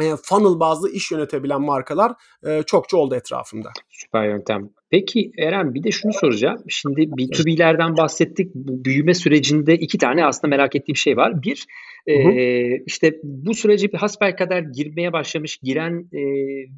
e, 0.00 0.04
funnel 0.22 0.60
bazlı 0.60 0.90
iş 0.90 1.10
yönetebilen 1.10 1.62
markalar 1.62 2.12
e, 2.46 2.62
çokça 2.62 2.96
oldu 2.96 3.14
etrafımda. 3.14 3.68
Süper 3.90 4.28
yöntem. 4.28 4.70
Peki 4.90 5.32
Eren 5.38 5.74
bir 5.74 5.82
de 5.82 5.90
şunu 5.90 6.12
soracağım. 6.12 6.58
Şimdi 6.68 7.00
B2B'lerden 7.00 7.96
bahsettik. 7.96 8.54
Bu 8.54 8.84
büyüme 8.84 9.14
sürecinde 9.14 9.74
iki 9.74 9.98
tane 9.98 10.26
aslında 10.26 10.56
merak 10.56 10.76
ettiğim 10.76 10.96
şey 10.96 11.16
var. 11.16 11.42
Bir 11.42 11.66
e, 12.06 12.76
işte 12.86 13.14
bu 13.22 13.54
sürece 13.54 13.92
bir 13.92 13.98
hasbel 13.98 14.36
kadar 14.36 14.60
girmeye 14.60 15.12
başlamış 15.12 15.56
giren 15.62 16.08
e, 16.12 16.20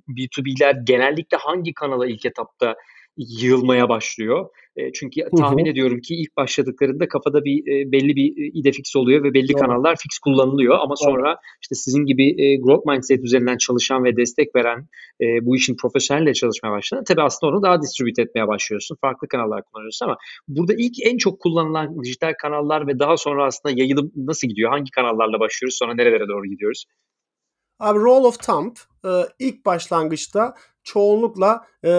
B2B'ler 0.09 0.85
genellikle 0.85 1.37
hangi 1.37 1.75
kanala 1.75 2.07
ilk 2.07 2.27
etapta 2.27 2.75
yığılmaya 3.17 3.89
başlıyor. 3.89 4.49
E, 4.77 4.93
çünkü 4.93 5.21
tahmin 5.39 5.65
hı 5.65 5.69
hı. 5.69 5.73
ediyorum 5.73 6.01
ki 6.01 6.15
ilk 6.15 6.37
başladıklarında 6.37 7.09
kafada 7.09 7.45
bir 7.45 7.59
e, 7.59 7.93
belli 7.93 8.17
bir 8.17 8.43
e, 8.43 8.51
ide 8.55 8.73
fix 8.73 8.97
oluyor 8.97 9.25
ve 9.25 9.35
belli 9.35 9.53
Doğru. 9.53 9.61
kanallar 9.61 9.97
fix 9.97 10.19
kullanılıyor 10.19 10.75
ama 10.75 10.95
Doğru. 11.03 11.11
sonra 11.11 11.37
işte 11.63 11.75
sizin 11.75 12.05
gibi 12.07 12.43
e, 12.43 12.57
growth 12.57 12.87
mindset 12.87 13.25
üzerinden 13.25 13.57
çalışan 13.57 14.05
ve 14.05 14.17
destek 14.17 14.57
veren 14.57 14.89
e, 15.21 15.47
bu 15.47 15.57
işin 15.57 15.77
profesyonelle 15.77 16.35
çalışmaya 16.35 16.73
başlayan 16.73 17.05
tabii 17.05 17.23
aslında 17.23 17.53
onu 17.53 17.63
daha 17.63 17.83
distribüt 17.83 18.19
etmeye 18.19 18.49
başlıyorsun. 18.49 18.97
Farklı 19.01 19.29
kanallar 19.29 19.63
kullanıyorsun 19.63 20.07
ama 20.07 20.17
burada 20.49 20.75
ilk 20.79 20.95
en 21.03 21.17
çok 21.17 21.41
kullanılan 21.41 22.03
dijital 22.03 22.33
kanallar 22.43 22.87
ve 22.87 22.99
daha 22.99 23.17
sonra 23.17 23.47
aslında 23.47 23.75
yayılım 23.79 24.13
nasıl 24.17 24.49
gidiyor? 24.49 24.71
Hangi 24.71 24.91
kanallarla 24.91 25.41
başlıyoruz? 25.41 25.77
Sonra 25.79 25.95
nerelere 25.95 26.29
doğru 26.29 26.47
gidiyoruz? 26.47 26.85
Abi 27.79 27.99
Roll 27.99 28.25
of 28.25 28.39
Thumb 28.39 28.77
e, 29.05 29.09
ilk 29.39 29.67
başlangıçta 29.67 30.55
çoğunlukla 30.85 31.67
e, 31.85 31.91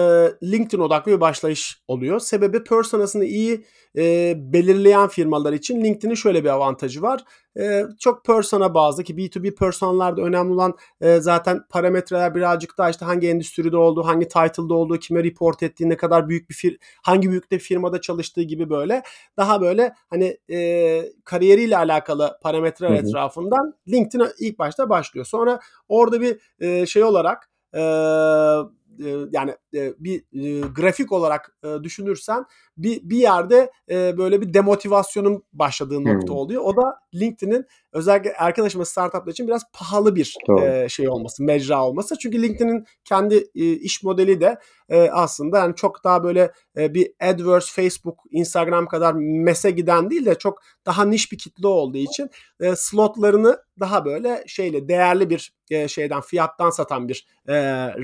LinkedIn 0.42 0.82
odaklı 0.82 1.12
bir 1.12 1.20
başlayış 1.20 1.82
oluyor. 1.88 2.20
Sebebi 2.20 2.64
personasını 2.64 3.24
iyi 3.24 3.64
e, 3.96 4.34
belirleyen 4.36 5.08
firmalar 5.08 5.52
için 5.52 5.84
LinkedIn'in 5.84 6.14
şöyle 6.14 6.44
bir 6.44 6.48
avantajı 6.48 7.02
var. 7.02 7.24
E, 7.58 7.84
çok 7.98 8.24
persona 8.24 8.74
bazlı 8.74 9.04
ki 9.04 9.14
B2B 9.14 9.54
personalarda 9.54 10.22
önemli 10.22 10.52
olan 10.52 10.74
e, 11.00 11.20
zaten 11.20 11.60
parametreler 11.70 12.34
birazcık 12.34 12.78
daha 12.78 12.90
işte 12.90 13.04
hangi 13.04 13.28
endüstride 13.28 13.76
olduğu, 13.76 14.06
hangi 14.06 14.28
title'da 14.28 14.74
olduğu, 14.74 14.98
kime 14.98 15.24
report 15.24 15.62
ettiği, 15.62 15.88
ne 15.88 15.96
kadar 15.96 16.28
büyük 16.28 16.50
bir 16.50 16.54
fir 16.54 16.78
hangi 17.02 17.30
büyüklükte 17.30 17.58
firmada 17.58 18.00
çalıştığı 18.00 18.42
gibi 18.42 18.70
böyle 18.70 19.02
daha 19.36 19.60
böyle 19.60 19.94
hani 20.10 20.38
e, 20.50 21.02
kariyeriyle 21.24 21.76
alakalı 21.76 22.38
parametreler 22.42 22.90
hı 22.90 22.94
hı. 22.94 23.08
etrafından 23.08 23.74
LinkedIn 23.88 24.26
ilk 24.40 24.58
başta 24.58 24.88
başlıyor. 24.88 25.26
Sonra 25.26 25.60
orada 25.88 26.20
bir 26.20 26.38
e, 26.60 26.86
şey 26.86 27.04
olarak 27.04 27.50
e, 27.72 27.80
e, 27.80 29.08
yani 29.32 29.54
e, 29.74 29.94
bir 29.98 30.20
e, 30.20 30.60
grafik 30.60 31.12
olarak 31.12 31.56
e, 31.64 31.68
düşünürsen 31.82 32.44
bir 32.76 33.00
bir 33.02 33.16
yerde 33.16 33.70
e, 33.90 34.18
böyle 34.18 34.40
bir 34.40 34.54
demotivasyonun 34.54 35.44
başladığı 35.52 36.04
nokta 36.04 36.28
hmm. 36.28 36.36
oluyor. 36.36 36.62
O 36.64 36.76
da 36.76 37.00
LinkedIn'in 37.14 37.66
özellikle 37.92 38.32
erken 38.38 38.64
aşama 38.64 38.84
startuplar 38.84 39.32
için 39.32 39.46
biraz 39.46 39.62
pahalı 39.72 40.16
bir 40.16 40.34
e, 40.62 40.88
şey 40.88 41.08
olması, 41.08 41.42
mecra 41.42 41.84
olması. 41.84 42.18
Çünkü 42.18 42.42
LinkedIn'in 42.42 42.84
kendi 43.04 43.34
e, 43.54 43.72
iş 43.72 44.02
modeli 44.02 44.40
de 44.40 44.58
e, 44.88 45.10
aslında 45.10 45.58
yani 45.58 45.74
çok 45.74 46.04
daha 46.04 46.24
böyle 46.24 46.52
e, 46.76 46.94
bir 46.94 47.12
AdWords, 47.20 47.72
Facebook, 47.72 48.18
Instagram 48.30 48.86
kadar 48.86 49.14
mese 49.18 49.70
giden 49.70 50.10
değil 50.10 50.26
de 50.26 50.34
çok 50.34 50.62
daha 50.86 51.04
niş 51.04 51.32
bir 51.32 51.38
kitle 51.38 51.66
olduğu 51.66 51.98
için 51.98 52.30
e, 52.60 52.76
slotlarını 52.76 53.58
daha 53.80 54.04
böyle 54.04 54.44
şeyle 54.46 54.88
değerli 54.88 55.30
bir 55.30 55.52
e, 55.70 55.88
şeyden 55.88 56.20
fiyattan 56.20 56.70
satan 56.70 57.08
bir 57.08 57.26
e, 57.48 57.54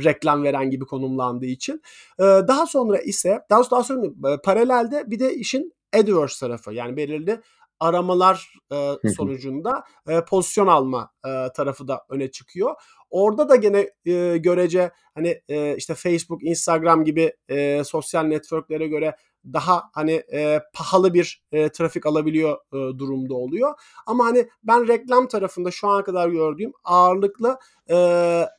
reklam 0.05 0.43
veren 0.43 0.71
gibi 0.71 0.85
konumlandığı 0.85 1.47
için. 1.55 1.83
E, 2.19 2.23
daha 2.23 2.67
sonra 2.67 2.99
ise 2.99 3.41
daha, 3.51 3.71
daha 3.71 3.85
sonra 3.85 4.07
paralelde 4.45 5.11
bir 5.11 5.19
de 5.19 5.35
işin 5.35 5.75
AdWords 5.95 6.39
tarafı 6.39 6.73
yani 6.73 6.97
belirli 6.97 7.41
aramalar 7.81 8.55
e, 8.73 9.11
sonucunda 9.17 9.85
e, 10.09 10.25
pozisyon 10.25 10.67
alma 10.67 11.11
e, 11.27 11.53
tarafı 11.57 11.89
da 11.89 12.05
öne 12.09 12.31
çıkıyor. 12.31 12.75
Orada 13.11 13.49
da 13.49 13.57
gene 13.57 13.91
e, 14.07 14.37
görece 14.37 14.91
hani 15.15 15.43
e, 15.49 15.77
işte 15.77 15.95
Facebook, 15.95 16.45
Instagram 16.45 17.05
gibi 17.05 17.33
e, 17.49 17.85
sosyal 17.85 18.23
networklere 18.23 18.87
göre 18.87 19.17
daha 19.53 19.83
hani 19.93 20.23
e, 20.33 20.61
pahalı 20.75 21.15
bir 21.15 21.43
e, 21.53 21.69
trafik 21.69 22.07
alabiliyor 22.07 22.59
e, 22.73 22.99
durumda 22.99 23.35
oluyor. 23.35 23.75
Ama 24.07 24.25
hani 24.25 24.49
ben 24.63 24.89
reklam 24.89 25.29
tarafında 25.29 25.71
şu 25.71 25.89
ana 25.89 26.05
kadar 26.05 26.29
gördüğüm 26.29 26.73
ağırlıklı 26.85 27.59
e, 27.91 27.97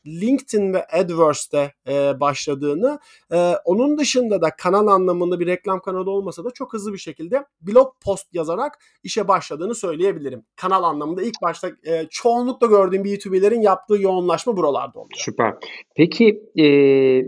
LinkedIn 0.07 0.73
ve 0.73 0.87
AdWords'te 0.87 1.73
e, 1.87 2.19
başladığını, 2.19 2.99
e, 3.31 3.53
onun 3.65 3.97
dışında 3.97 4.41
da 4.41 4.49
kanal 4.49 4.87
anlamında 4.87 5.39
bir 5.39 5.47
reklam 5.47 5.79
kanalı 5.79 6.11
olmasa 6.11 6.43
da 6.43 6.51
çok 6.51 6.73
hızlı 6.73 6.93
bir 6.93 6.97
şekilde 6.97 7.45
blog 7.61 7.87
post 8.05 8.33
yazarak 8.33 8.79
işe 9.03 9.27
başladığını 9.27 9.75
söyleyebilirim. 9.75 10.43
Kanal 10.55 10.83
anlamında 10.83 11.23
ilk 11.23 11.41
başta 11.41 11.69
e, 11.87 12.05
çoğunlukla 12.09 12.67
gördüğüm 12.67 13.03
B2B'lerin 13.03 13.61
yaptığı 13.61 14.01
yoğunlaşma 14.01 14.57
buralarda 14.57 14.99
oluyor. 14.99 15.17
Süper. 15.17 15.53
Peki 15.95 16.43
e, 16.55 16.67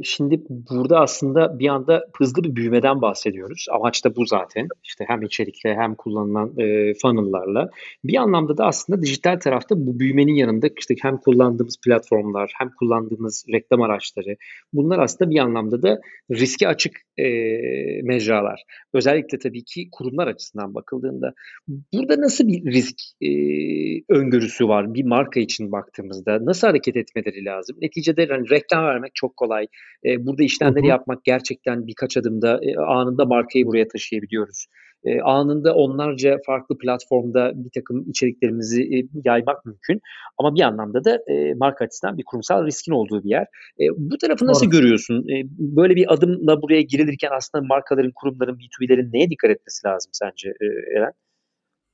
şimdi 0.03 0.41
burada 0.49 0.99
aslında 0.99 1.59
bir 1.59 1.67
anda 1.67 2.03
hızlı 2.17 2.43
bir 2.43 2.55
büyümeden 2.55 3.01
bahsediyoruz. 3.01 3.65
Amaç 3.71 4.05
da 4.05 4.15
bu 4.15 4.25
zaten. 4.25 4.67
İşte 4.83 5.05
hem 5.07 5.21
içerikle 5.21 5.75
hem 5.75 5.95
kullanılan 5.95 6.47
e, 6.57 6.93
funnel'larla. 6.93 7.69
Bir 8.03 8.15
anlamda 8.15 8.57
da 8.57 8.65
aslında 8.65 9.01
dijital 9.01 9.39
tarafta 9.39 9.75
bu 9.77 9.99
büyümenin 9.99 10.33
yanında 10.33 10.67
işte 10.79 10.95
hem 11.01 11.17
kullandığımız 11.17 11.77
platformlar 11.87 12.51
hem 12.57 12.69
kullandığımız 12.79 13.45
reklam 13.53 13.81
araçları 13.81 14.35
bunlar 14.73 14.99
aslında 14.99 15.31
bir 15.31 15.39
anlamda 15.39 15.81
da 15.81 15.99
riske 16.31 16.67
açık 16.67 16.97
e, 17.17 17.27
mecralar. 18.03 18.63
Özellikle 18.93 19.39
tabii 19.39 19.63
ki 19.63 19.89
kurumlar 19.91 20.27
açısından 20.27 20.75
bakıldığında. 20.75 21.33
Burada 21.93 22.21
nasıl 22.21 22.47
bir 22.47 22.73
risk 22.73 22.95
e, 23.21 23.29
öngörüsü 24.09 24.67
var 24.67 24.93
bir 24.93 25.03
marka 25.03 25.39
için 25.39 25.71
baktığımızda? 25.71 26.45
Nasıl 26.45 26.67
hareket 26.67 26.95
etmeleri 26.97 27.45
lazım? 27.45 27.77
Neticede 27.81 28.27
hani 28.29 28.49
reklam 28.49 28.85
vermek 28.85 29.11
çok 29.15 29.37
kolay. 29.37 29.67
E, 30.05 30.25
burada 30.25 30.43
işlemleri 30.43 30.87
yapmak 30.87 31.23
gerçekten 31.23 31.87
birkaç 31.87 32.17
adımda 32.17 32.59
e, 32.63 32.77
anında 32.77 33.25
markayı 33.25 33.65
buraya 33.65 33.87
taşıyabiliyoruz 33.87 34.67
e, 35.03 35.21
anında 35.21 35.75
onlarca 35.75 36.37
farklı 36.45 36.77
platformda 36.77 37.51
bir 37.55 37.69
takım 37.75 38.09
içeriklerimizi 38.09 38.83
e, 38.83 39.07
yaymak 39.25 39.65
mümkün. 39.65 40.01
Ama 40.37 40.55
bir 40.55 40.61
anlamda 40.61 41.03
da 41.03 41.19
e, 41.27 41.53
marka 41.53 41.85
açısından 41.85 42.17
bir 42.17 42.23
kurumsal 42.23 42.65
riskin 42.65 42.91
olduğu 42.91 43.23
bir 43.23 43.29
yer. 43.29 43.45
E, 43.79 43.83
bu 43.97 44.17
tarafı 44.17 44.47
nasıl 44.47 44.65
Doğru. 44.65 44.71
görüyorsun? 44.71 45.29
E, 45.29 45.43
böyle 45.57 45.95
bir 45.95 46.13
adımla 46.13 46.61
buraya 46.61 46.81
girilirken 46.81 47.29
aslında 47.37 47.65
markaların, 47.65 48.11
kurumların, 48.15 48.57
B2B'lerin 48.57 49.13
neye 49.13 49.29
dikkat 49.29 49.51
etmesi 49.51 49.87
lazım 49.87 50.11
sence 50.13 50.49
e, 50.49 50.65
Eren? 50.97 51.11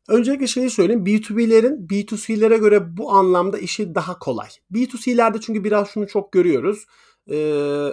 Öncelikle 0.10 0.48
şeyi 0.48 0.70
söyleyeyim. 0.70 1.04
B2B'lerin 1.06 1.88
B2C'lere 1.88 2.58
göre 2.58 2.98
bu 2.98 3.12
anlamda 3.12 3.58
işi 3.58 3.96
daha 3.96 4.20
kolay. 4.20 4.48
B2C'lerde 4.72 5.42
çünkü 5.42 5.64
biraz 5.64 5.90
şunu 5.90 6.08
çok 6.08 6.32
görüyoruz. 6.32 6.86
Ee, 7.28 7.36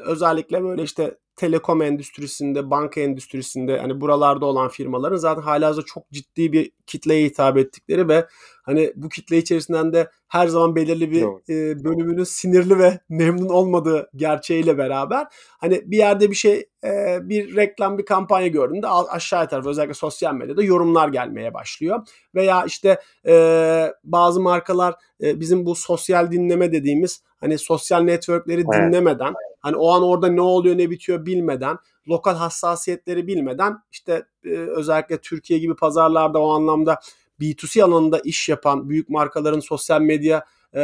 özellikle 0.07 0.62
böyle 0.62 0.83
işte 0.83 1.14
telekom 1.40 1.83
endüstrisinde, 1.83 2.70
banka 2.70 3.00
endüstrisinde 3.00 3.79
hani 3.79 4.00
buralarda 4.00 4.46
olan 4.46 4.68
firmaların 4.68 5.16
zaten 5.16 5.42
halihazırda 5.42 5.87
çok 5.87 6.11
ciddi 6.11 6.53
bir 6.53 6.72
kitleye 6.87 7.26
hitap 7.26 7.59
ettikleri 7.59 8.09
ve 8.09 8.26
hani 8.62 8.92
bu 8.96 9.09
kitle 9.09 9.38
içerisinden 9.38 9.92
de 9.92 10.11
her 10.29 10.48
zaman 10.48 10.76
belirli 10.76 11.11
bir 11.11 11.22
e, 11.22 11.85
bölümünün 11.85 12.24
sinirli 12.24 12.79
ve 12.79 12.98
memnun 13.09 13.48
olmadığı 13.48 14.11
gerçeğiyle 14.16 14.79
beraber 14.79 15.26
hani 15.59 15.83
bir 15.90 15.96
yerde 15.96 16.31
bir 16.31 16.35
şey 16.35 16.68
e, 16.85 17.18
bir 17.22 17.57
reklam 17.57 17.98
bir 17.98 18.05
kampanya 18.05 18.48
gördüğünde 18.48 18.88
aşağı 18.88 19.48
tarafı 19.48 19.68
özellikle 19.68 19.94
sosyal 19.94 20.35
medyada 20.35 20.62
yorumlar 20.62 21.09
gelmeye 21.09 21.55
başlıyor 21.55 22.07
veya 22.35 22.64
işte 22.64 23.00
e, 23.26 23.92
bazı 24.05 24.40
markalar 24.40 24.94
e, 25.22 25.40
bizim 25.40 25.66
bu 25.66 25.74
sosyal 25.74 26.33
dinleme 26.33 26.72
dediğimiz 26.72 27.22
hani 27.37 27.59
sosyal 27.59 28.00
networkleri 28.00 28.61
evet. 28.61 28.72
dinlemeden 28.72 29.35
hani 29.61 29.77
o 29.77 29.90
an 29.90 30.03
orada 30.03 30.29
ne 30.29 30.40
oluyor 30.40 30.79
ne 30.79 30.90
bitiyor 30.90 31.27
bilmeden 31.27 31.79
lokal 32.09 32.35
hassasiyetleri 32.35 33.27
bilmeden 33.27 33.77
işte 33.90 34.25
e, 34.44 34.49
özellikle 34.51 35.18
Türkiye 35.18 35.59
gibi 35.59 35.77
pazarlarda 35.77 36.38
o 36.38 36.51
anlamda 36.53 37.01
B2C 37.40 37.83
alanında 37.83 38.18
iş 38.18 38.49
yapan 38.49 38.88
büyük 38.88 39.09
markaların 39.09 39.61
sosyal 39.61 40.01
medya 40.01 40.44
e, 40.75 40.83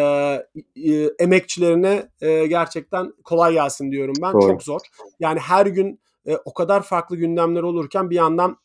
e, 0.77 1.11
emekçilerine 1.19 2.09
e, 2.21 2.47
gerçekten 2.47 3.13
kolay 3.25 3.53
gelsin 3.53 3.93
diyorum 3.93 4.15
ben. 4.23 4.33
Doğru. 4.33 4.43
Çok 4.43 4.63
zor. 4.63 4.81
Yani 5.21 5.41
her 5.41 5.67
gün 5.67 6.01
e, 6.27 6.37
o 6.45 6.55
kadar 6.55 6.83
farklı 6.83 7.17
gündemler 7.17 7.63
olurken 7.63 8.11
bir 8.11 8.17
yandan 8.17 8.57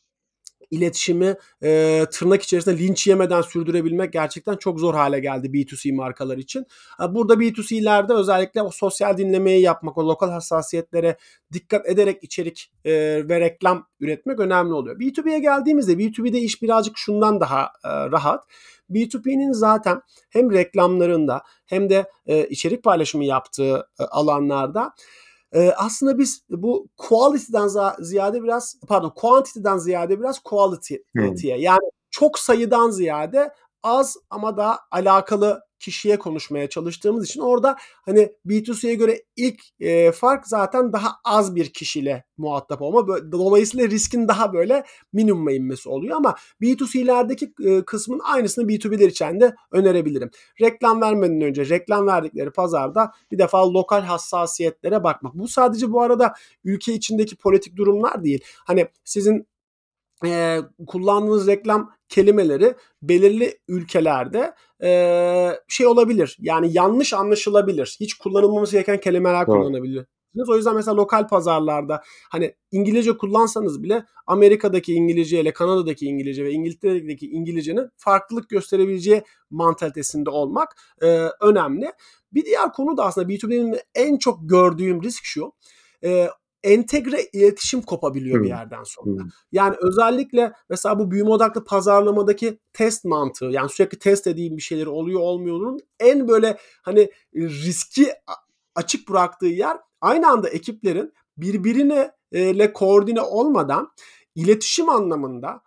iletişimi 0.72 1.34
e, 1.62 2.02
tırnak 2.12 2.42
içerisinde 2.42 2.78
linç 2.78 3.06
yemeden 3.06 3.42
sürdürebilmek 3.42 4.12
gerçekten 4.12 4.56
çok 4.56 4.80
zor 4.80 4.94
hale 4.94 5.20
geldi 5.20 5.46
B2C 5.46 5.94
markalar 5.94 6.38
için. 6.38 6.66
Burada 7.10 7.34
B2C'lerde 7.34 8.12
özellikle 8.12 8.62
o 8.62 8.70
sosyal 8.70 9.16
dinlemeyi 9.16 9.62
yapmak, 9.62 9.98
o 9.98 10.08
lokal 10.08 10.30
hassasiyetlere 10.30 11.16
dikkat 11.52 11.88
ederek 11.88 12.24
içerik 12.24 12.72
e, 12.84 12.92
ve 13.28 13.40
reklam 13.40 13.86
üretmek 14.00 14.40
önemli 14.40 14.72
oluyor. 14.72 14.98
B2B'ye 14.98 15.38
geldiğimizde 15.38 15.92
B2B'de 15.92 16.38
iş 16.38 16.62
birazcık 16.62 16.98
şundan 16.98 17.40
daha 17.40 17.62
e, 17.84 17.88
rahat. 17.88 18.44
B2B'nin 18.90 19.52
zaten 19.52 20.02
hem 20.30 20.52
reklamlarında 20.52 21.42
hem 21.66 21.90
de 21.90 22.10
e, 22.26 22.46
içerik 22.46 22.84
paylaşımı 22.84 23.24
yaptığı 23.24 23.88
e, 24.00 24.04
alanlarda 24.04 24.94
ee, 25.52 25.72
aslında 25.76 26.18
biz 26.18 26.44
bu 26.50 26.88
quality'den 26.96 27.68
ziyade 28.00 28.42
biraz 28.42 28.76
pardon 28.88 29.10
quantity'den 29.10 29.78
ziyade 29.78 30.20
biraz 30.20 30.38
quality'ye 30.38 31.02
hmm. 31.16 31.62
yani 31.62 31.90
çok 32.10 32.38
sayıdan 32.38 32.90
ziyade 32.90 33.54
az 33.82 34.16
ama 34.30 34.56
da 34.56 34.78
alakalı 34.90 35.62
kişiye 35.82 36.18
konuşmaya 36.18 36.68
çalıştığımız 36.68 37.24
için 37.24 37.40
orada 37.40 37.76
hani 38.02 38.32
B2C'ye 38.46 38.94
göre 38.94 39.22
ilk 39.36 39.60
e, 39.80 40.12
fark 40.12 40.46
zaten 40.46 40.92
daha 40.92 41.12
az 41.24 41.54
bir 41.54 41.72
kişiyle 41.72 42.24
muhatap 42.36 42.82
olma. 42.82 43.06
Dolayısıyla 43.32 43.88
riskin 43.88 44.28
daha 44.28 44.52
böyle 44.52 44.84
minimuma 45.12 45.52
inmesi 45.52 45.88
oluyor 45.88 46.16
ama 46.16 46.34
B2C'lerdeki 46.60 47.52
e, 47.68 47.84
kısmın 47.84 48.20
aynısını 48.24 48.64
B2B'ler 48.64 49.08
için 49.08 49.40
de 49.40 49.54
önerebilirim. 49.72 50.30
Reklam 50.60 51.00
vermeden 51.00 51.40
önce 51.40 51.68
reklam 51.68 52.06
verdikleri 52.06 52.50
pazarda 52.50 53.12
bir 53.32 53.38
defa 53.38 53.72
lokal 53.72 54.02
hassasiyetlere 54.02 55.04
bakmak. 55.04 55.34
Bu 55.34 55.48
sadece 55.48 55.92
bu 55.92 56.02
arada 56.02 56.34
ülke 56.64 56.92
içindeki 56.92 57.36
politik 57.36 57.76
durumlar 57.76 58.24
değil. 58.24 58.44
Hani 58.64 58.88
sizin 59.04 59.46
e, 60.24 60.60
kullandığınız 60.86 61.46
reklam 61.46 61.90
kelimeleri 62.08 62.74
belirli 63.02 63.58
ülkelerde 63.68 64.54
e, 64.82 65.50
şey 65.68 65.86
olabilir. 65.86 66.36
Yani 66.40 66.70
yanlış 66.72 67.14
anlaşılabilir. 67.14 67.96
Hiç 68.00 68.14
kullanılmaması 68.14 68.72
gereken 68.72 69.00
kelimeler 69.00 69.46
Doğru. 69.46 69.58
kullanabilir. 69.58 70.06
O 70.48 70.56
yüzden 70.56 70.74
mesela 70.74 70.96
lokal 70.96 71.28
pazarlarda 71.28 72.02
hani 72.30 72.54
İngilizce 72.70 73.16
kullansanız 73.16 73.82
bile 73.82 74.04
Amerika'daki 74.26 74.94
İngilizce 74.94 75.40
ile 75.40 75.52
Kanada'daki 75.52 76.06
İngilizce 76.06 76.44
ve 76.44 76.50
İngiltere'deki 76.50 77.30
İngilizcenin 77.30 77.88
farklılık 77.96 78.48
gösterebileceği 78.48 79.22
mantalitesinde 79.50 80.30
olmak 80.30 80.76
e, 81.02 81.06
önemli. 81.40 81.92
Bir 82.32 82.44
diğer 82.44 82.72
konu 82.72 82.96
da 82.96 83.04
aslında 83.04 83.32
B2B'nin 83.32 83.78
en 83.94 84.18
çok 84.18 84.38
gördüğüm 84.42 85.02
risk 85.02 85.24
şu. 85.24 85.52
E, 86.04 86.28
entegre 86.64 87.22
iletişim 87.32 87.82
kopabiliyor 87.82 88.36
hmm. 88.36 88.44
bir 88.44 88.48
yerden 88.48 88.84
sonra. 88.84 89.22
Hmm. 89.22 89.28
Yani 89.52 89.76
özellikle 89.80 90.52
mesela 90.70 90.98
bu 90.98 91.10
büyüme 91.10 91.30
odaklı 91.30 91.64
pazarlamadaki 91.64 92.58
test 92.72 93.04
mantığı 93.04 93.44
yani 93.44 93.68
sürekli 93.68 93.98
test 93.98 94.26
edeyim 94.26 94.56
bir 94.56 94.62
şeyleri 94.62 94.88
oluyor 94.88 95.20
olmuyor'un 95.20 95.80
en 96.00 96.28
böyle 96.28 96.58
hani 96.82 97.10
riski 97.34 98.12
açık 98.74 99.08
bıraktığı 99.08 99.46
yer 99.46 99.76
aynı 100.00 100.28
anda 100.28 100.48
ekiplerin 100.48 101.12
birbirine 101.36 102.10
ile 102.32 102.72
koordine 102.72 103.20
olmadan 103.20 103.88
iletişim 104.34 104.88
anlamında 104.88 105.62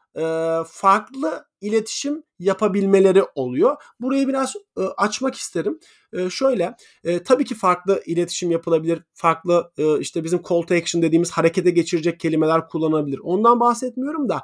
farklı 0.68 1.46
iletişim 1.66 2.24
yapabilmeleri 2.40 3.24
oluyor. 3.36 3.76
Burayı 4.00 4.28
biraz 4.28 4.56
e, 4.78 4.82
açmak 4.82 5.36
isterim. 5.36 5.80
E, 6.14 6.30
şöyle 6.30 6.76
e, 7.04 7.24
tabii 7.24 7.46
ki 7.46 7.56
farklı 7.56 8.02
iletişim 8.06 8.52
yapılabilir. 8.52 9.04
Farklı 9.14 9.72
e, 9.78 10.00
işte 10.00 10.24
bizim 10.24 10.42
call 10.50 10.62
to 10.62 10.76
action 10.76 11.02
dediğimiz 11.02 11.32
harekete 11.32 11.70
geçirecek 11.70 12.20
kelimeler 12.20 12.68
kullanılabilir. 12.68 13.20
Ondan 13.24 13.60
bahsetmiyorum 13.60 14.30
da 14.30 14.42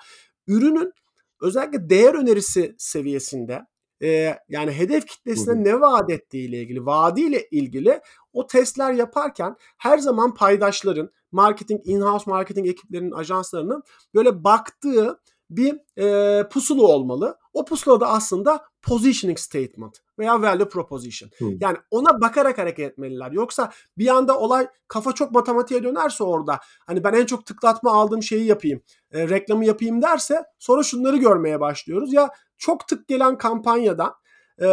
ürünün 0.48 0.94
özellikle 1.42 1.90
değer 1.90 2.14
önerisi 2.14 2.76
seviyesinde 2.78 3.62
e, 4.04 4.38
yani 4.50 4.72
hedef 4.72 5.06
kitlesine 5.06 5.54
hı 5.54 5.64
ne 5.64 5.82
vaat 5.82 6.10
ettiği 6.10 6.50
ile 6.50 6.62
ilgili, 6.62 6.86
vaadiyle 6.86 7.48
ilgili 7.52 8.02
o 8.34 8.48
testler 8.48 8.94
yaparken 8.94 9.56
her 9.78 9.98
zaman 9.98 10.34
paydaşların, 10.34 11.10
marketing, 11.32 11.82
in-house 11.86 12.32
marketing 12.32 12.68
ekiplerinin, 12.68 13.12
ajanslarının 13.12 13.84
böyle 14.14 14.44
baktığı 14.44 15.20
bir 15.52 16.02
e, 16.02 16.48
pusulu 16.50 16.88
olmalı. 16.88 17.38
O 17.54 17.66
pusula 17.66 18.00
da 18.00 18.08
aslında 18.08 18.62
positioning 18.82 19.40
statement 19.40 19.98
veya 20.20 20.42
value 20.42 20.70
proposition. 20.70 21.30
Hmm. 21.38 21.58
Yani 21.62 21.78
ona 21.92 22.22
bakarak 22.22 22.58
hareket 22.58 22.92
etmeliler. 22.92 23.32
Yoksa 23.32 23.72
bir 23.98 24.08
anda 24.08 24.40
olay 24.40 24.68
kafa 24.88 25.12
çok 25.12 25.32
matematiğe 25.32 25.84
dönerse 25.84 26.24
orada 26.24 26.60
hani 26.88 27.04
ben 27.04 27.14
en 27.14 27.26
çok 27.26 27.46
tıklatma 27.46 27.92
aldığım 27.92 28.24
şeyi 28.24 28.46
yapayım, 28.46 28.82
e, 29.12 29.30
reklamı 29.30 29.66
yapayım 29.66 30.02
derse 30.02 30.44
sonra 30.60 30.84
şunları 30.84 31.18
görmeye 31.18 31.60
başlıyoruz. 31.60 32.14
Ya 32.14 32.30
çok 32.58 32.88
tık 32.88 33.08
gelen 33.08 33.38
kampanyadan 33.38 34.14
e, 34.62 34.68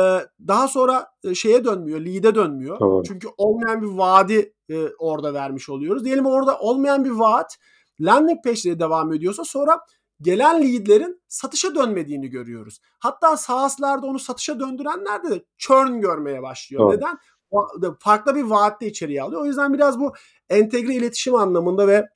daha 0.48 0.68
sonra 0.68 1.06
şeye 1.34 1.64
dönmüyor, 1.64 2.00
lead'e 2.00 2.34
dönmüyor. 2.34 2.78
Tamam. 2.78 3.02
Çünkü 3.02 3.28
olmayan 3.36 3.82
bir 3.82 3.86
vaadi 3.86 4.54
e, 4.70 4.88
orada 4.98 5.34
vermiş 5.34 5.68
oluyoruz. 5.68 6.04
Diyelim 6.04 6.26
orada 6.26 6.58
olmayan 6.58 7.04
bir 7.04 7.10
vaat 7.10 7.58
landing 8.00 8.44
page'de 8.44 8.80
devam 8.80 9.12
ediyorsa 9.12 9.44
sonra 9.44 9.80
gelen 10.20 10.62
leadlerin 10.62 11.22
satışa 11.28 11.74
dönmediğini 11.74 12.28
görüyoruz. 12.28 12.80
Hatta 12.98 13.36
SaaS'larda 13.36 14.06
onu 14.06 14.18
satışa 14.18 14.60
döndürenlerde 14.60 15.30
de 15.30 15.44
churn 15.58 16.00
görmeye 16.00 16.42
başlıyor. 16.42 16.82
Doğru. 16.82 16.96
Neden? 16.96 17.18
Farklı 18.00 18.34
bir 18.34 18.42
vaatte 18.42 18.86
içeriye 18.86 19.22
alıyor. 19.22 19.42
O 19.42 19.44
yüzden 19.44 19.74
biraz 19.74 20.00
bu 20.00 20.12
entegre 20.48 20.94
iletişim 20.94 21.34
anlamında 21.34 21.88
ve 21.88 22.08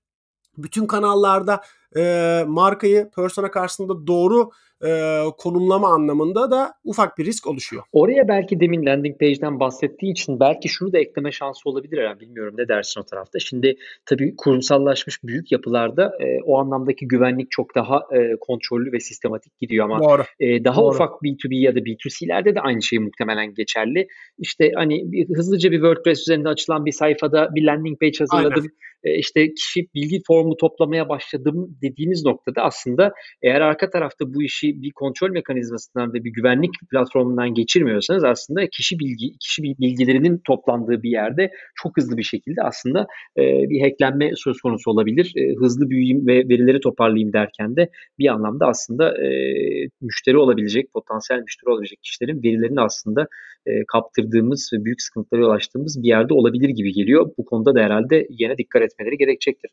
bütün 0.59 0.87
kanallarda 0.87 1.63
e, 1.97 2.45
markayı 2.47 3.11
persona 3.17 3.51
karşısında 3.51 4.07
doğru 4.07 4.51
e, 4.85 5.21
konumlama 5.39 5.95
anlamında 5.95 6.51
da 6.51 6.75
ufak 6.85 7.19
bir 7.19 7.25
risk 7.25 7.47
oluşuyor. 7.47 7.83
Oraya 7.93 8.29
belki 8.29 8.61
demin 8.61 8.87
landing 8.87 9.21
page'den 9.21 9.61
bahsettiği 9.61 10.13
için 10.13 10.41
belki 10.41 10.69
şunu 10.69 10.93
da 10.93 10.99
ekleme 10.99 11.33
şansı 11.33 11.69
olabilir 11.69 11.99
herhalde. 11.99 12.21
Bilmiyorum 12.21 12.55
ne 12.59 12.69
dersin 12.69 13.01
o 13.01 13.05
tarafta. 13.05 13.39
Şimdi 13.39 13.77
tabii 14.07 14.37
kurumsallaşmış 14.37 15.25
büyük 15.25 15.53
yapılarda 15.53 16.13
e, 16.21 16.43
o 16.45 16.59
anlamdaki 16.59 17.09
güvenlik 17.09 17.51
çok 17.51 17.75
daha 17.75 18.01
e, 18.13 18.37
kontrollü 18.41 18.93
ve 18.93 19.01
sistematik 19.01 19.59
gidiyor 19.59 19.85
ama 19.85 20.01
Doğru. 20.01 20.23
E, 20.41 20.65
daha 20.65 20.81
Doğru. 20.81 20.95
ufak 20.95 21.11
B2B 21.23 21.55
ya 21.55 21.75
da 21.75 21.79
B2C'lerde 21.79 22.55
de 22.55 22.61
aynı 22.61 22.83
şey 22.83 22.99
muhtemelen 22.99 23.55
geçerli. 23.55 24.07
İşte 24.39 24.73
hani 24.75 25.13
bir, 25.13 25.37
hızlıca 25.37 25.71
bir 25.71 25.81
WordPress 25.81 26.21
üzerinde 26.21 26.49
açılan 26.49 26.87
bir 26.87 26.93
sayfada 26.93 27.55
bir 27.55 27.65
landing 27.65 28.01
page 28.01 28.19
hazırladım. 28.19 28.67
E, 29.05 29.19
işte 29.19 29.55
kişi 29.55 29.89
bilgi 29.95 30.23
formu 30.27 30.57
toplamaya 30.57 31.09
başladım 31.09 31.79
dediğiniz 31.83 32.25
noktada 32.25 32.63
aslında 32.63 33.13
eğer 33.43 33.61
arka 33.61 33.91
tarafta 33.91 34.35
bu 34.35 34.43
işi 34.43 34.83
bir 34.83 34.91
kontrol 34.91 35.31
mekanizmasından 35.31 36.15
ve 36.15 36.25
bir 36.25 36.31
güvenlik 36.31 36.71
platformundan 36.91 37.55
geçirmiyorsanız 37.55 38.25
aslında 38.25 38.67
kişi 38.67 38.99
bilgi 38.99 39.39
kişi 39.39 39.63
bilgilerinin 39.63 40.41
toplandığı 40.47 41.03
bir 41.03 41.11
yerde 41.11 41.51
çok 41.75 41.97
hızlı 41.97 42.17
bir 42.17 42.23
şekilde 42.23 42.63
aslında 42.63 43.07
e, 43.37 43.43
bir 43.43 43.81
hacklenme 43.81 44.31
söz 44.37 44.61
konusu 44.61 44.91
olabilir. 44.91 45.33
E, 45.37 45.55
hızlı 45.55 45.91
büyüyeyim 45.91 46.27
ve 46.27 46.49
verileri 46.49 46.81
toparlayayım 46.81 47.33
derken 47.33 47.77
de 47.77 47.89
bir 48.19 48.29
anlamda 48.29 48.67
aslında 48.67 49.25
e, 49.25 49.29
müşteri 50.01 50.37
olabilecek, 50.39 50.93
potansiyel 50.93 51.41
müşteri 51.41 51.71
olabilecek 51.71 51.99
kişilerin 52.03 52.43
verilerini 52.43 52.81
aslında 52.81 53.27
e, 53.67 53.85
kaptırdığımız 53.85 54.71
ve 54.73 54.85
büyük 54.85 55.03
sıkıntılara 55.03 55.43
yol 55.43 55.51
açtığımız 55.51 56.03
bir 56.03 56.09
yerde 56.09 56.35
olabilir 56.35 56.69
gibi 56.69 56.93
geliyor. 56.93 57.31
Bu 57.39 57.45
konuda 57.45 57.75
da 57.75 57.81
herhalde 57.81 58.27
yine 58.31 58.59
dikkat 58.59 58.83
etmeleri 58.83 59.17
gerekecektir. 59.19 59.71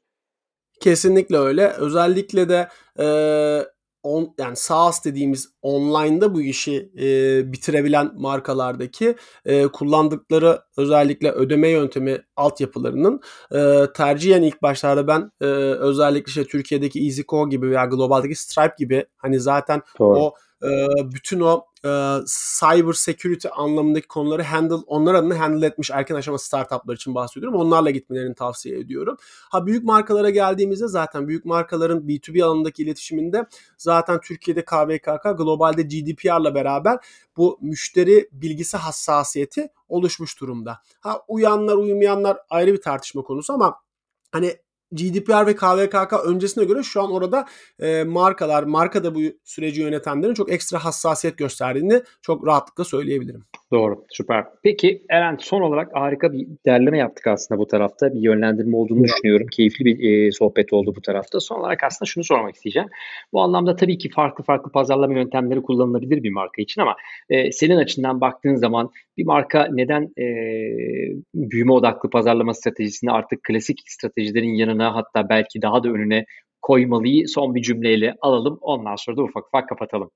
Kesinlikle 0.79 1.37
öyle. 1.37 1.67
Özellikle 1.67 2.49
de 2.49 2.67
e, 2.99 3.05
on, 4.03 4.33
yani 4.39 4.55
SaaS 4.55 5.05
dediğimiz 5.05 5.49
online'da 5.61 6.33
bu 6.33 6.41
işi 6.41 6.91
e, 6.99 7.53
bitirebilen 7.53 8.11
markalardaki 8.15 9.15
e, 9.45 9.67
kullandıkları 9.67 10.59
özellikle 10.77 11.31
ödeme 11.31 11.69
yöntemi 11.69 12.21
altyapılarının 12.35 13.21
e, 13.51 13.85
tercihen 13.95 14.41
ilk 14.41 14.61
başlarda 14.61 15.07
ben 15.07 15.31
e, 15.41 15.45
özellikle 15.45 16.29
işte 16.29 16.43
Türkiye'deki 16.43 17.05
EasyCo 17.05 17.49
gibi 17.49 17.69
veya 17.69 17.85
globaldeki 17.85 18.35
Stripe 18.35 18.75
gibi 18.77 19.05
hani 19.17 19.39
zaten 19.39 19.81
Doğru. 19.99 20.19
o 20.19 20.33
bütün 21.13 21.39
o 21.39 21.65
cyber 22.59 22.93
security 22.93 23.47
anlamındaki 23.51 24.07
konuları 24.07 24.43
handle 24.43 24.73
onlar 24.73 25.13
adına 25.13 25.39
handle 25.39 25.65
etmiş 25.65 25.91
erken 25.91 26.15
aşama 26.15 26.37
startuplar 26.37 26.95
için 26.95 27.15
bahsediyorum. 27.15 27.59
Onlarla 27.59 27.89
gitmelerini 27.89 28.35
tavsiye 28.35 28.79
ediyorum. 28.79 29.17
Ha 29.23 29.65
büyük 29.65 29.83
markalara 29.83 30.29
geldiğimizde 30.29 30.87
zaten 30.87 31.27
büyük 31.27 31.45
markaların 31.45 31.99
B2B 31.99 32.43
alanındaki 32.43 32.83
iletişiminde 32.83 33.45
zaten 33.77 34.19
Türkiye'de 34.21 34.65
KVKK 34.65 35.37
globalde 35.37 35.81
GDPR'la 35.81 36.55
beraber 36.55 36.99
bu 37.37 37.59
müşteri 37.61 38.29
bilgisi 38.31 38.77
hassasiyeti 38.77 39.69
oluşmuş 39.87 40.41
durumda. 40.41 40.77
Ha 40.99 41.21
uyanlar 41.27 41.75
uymayanlar 41.75 42.37
ayrı 42.49 42.73
bir 42.73 42.81
tartışma 42.81 43.21
konusu 43.21 43.53
ama 43.53 43.75
hani 44.31 44.55
GDPR 44.91 45.47
ve 45.47 45.55
KVKK 45.55 46.13
öncesine 46.25 46.65
göre 46.65 46.83
şu 46.83 47.01
an 47.01 47.11
orada 47.11 47.45
e, 47.79 48.03
markalar, 48.03 48.63
markada 48.63 49.15
bu 49.15 49.19
süreci 49.43 49.81
yönetenlerin 49.81 50.33
çok 50.33 50.51
ekstra 50.51 50.85
hassasiyet 50.85 51.37
gösterdiğini 51.37 52.01
çok 52.21 52.47
rahatlıkla 52.47 52.83
söyleyebilirim. 52.83 53.43
Doğru, 53.73 54.05
süper. 54.09 54.45
Peki 54.63 55.03
Eren 55.09 55.37
son 55.39 55.61
olarak 55.61 55.91
harika 55.93 56.33
bir 56.33 56.47
derleme 56.65 56.97
yaptık 56.97 57.27
aslında 57.27 57.59
bu 57.59 57.67
tarafta. 57.67 58.13
Bir 58.13 58.19
yönlendirme 58.19 58.77
olduğunu 58.77 58.99
evet. 58.99 59.09
düşünüyorum. 59.09 59.47
Keyifli 59.47 59.85
bir 59.85 60.27
e, 60.27 60.31
sohbet 60.31 60.73
oldu 60.73 60.93
bu 60.95 61.01
tarafta. 61.01 61.39
Son 61.39 61.59
olarak 61.59 61.83
aslında 61.83 62.09
şunu 62.09 62.23
sormak 62.23 62.55
isteyeceğim. 62.55 62.89
Bu 63.33 63.41
anlamda 63.41 63.75
tabii 63.75 63.97
ki 63.97 64.09
farklı 64.09 64.43
farklı 64.43 64.71
pazarlama 64.71 65.13
yöntemleri 65.13 65.61
kullanılabilir 65.61 66.23
bir 66.23 66.31
marka 66.31 66.61
için 66.61 66.81
ama 66.81 66.95
e, 67.29 67.51
senin 67.51 67.77
açından 67.77 68.21
baktığın 68.21 68.55
zaman 68.55 68.89
bir 69.17 69.25
marka 69.25 69.67
neden 69.71 70.03
e, 70.17 70.25
büyüme 71.33 71.71
odaklı 71.71 72.09
pazarlama 72.09 72.53
stratejisini 72.53 73.11
artık 73.11 73.43
klasik 73.43 73.79
stratejilerin 73.85 74.53
yanına 74.53 74.78
hatta 74.83 75.29
belki 75.29 75.61
daha 75.61 75.83
da 75.83 75.89
önüne 75.89 76.25
koymalıyı 76.61 77.27
son 77.27 77.55
bir 77.55 77.61
cümleyle 77.61 78.15
alalım. 78.21 78.57
Ondan 78.61 78.95
sonra 78.95 79.17
da 79.17 79.23
ufak 79.23 79.47
ufak 79.47 79.69
kapatalım. 79.69 80.11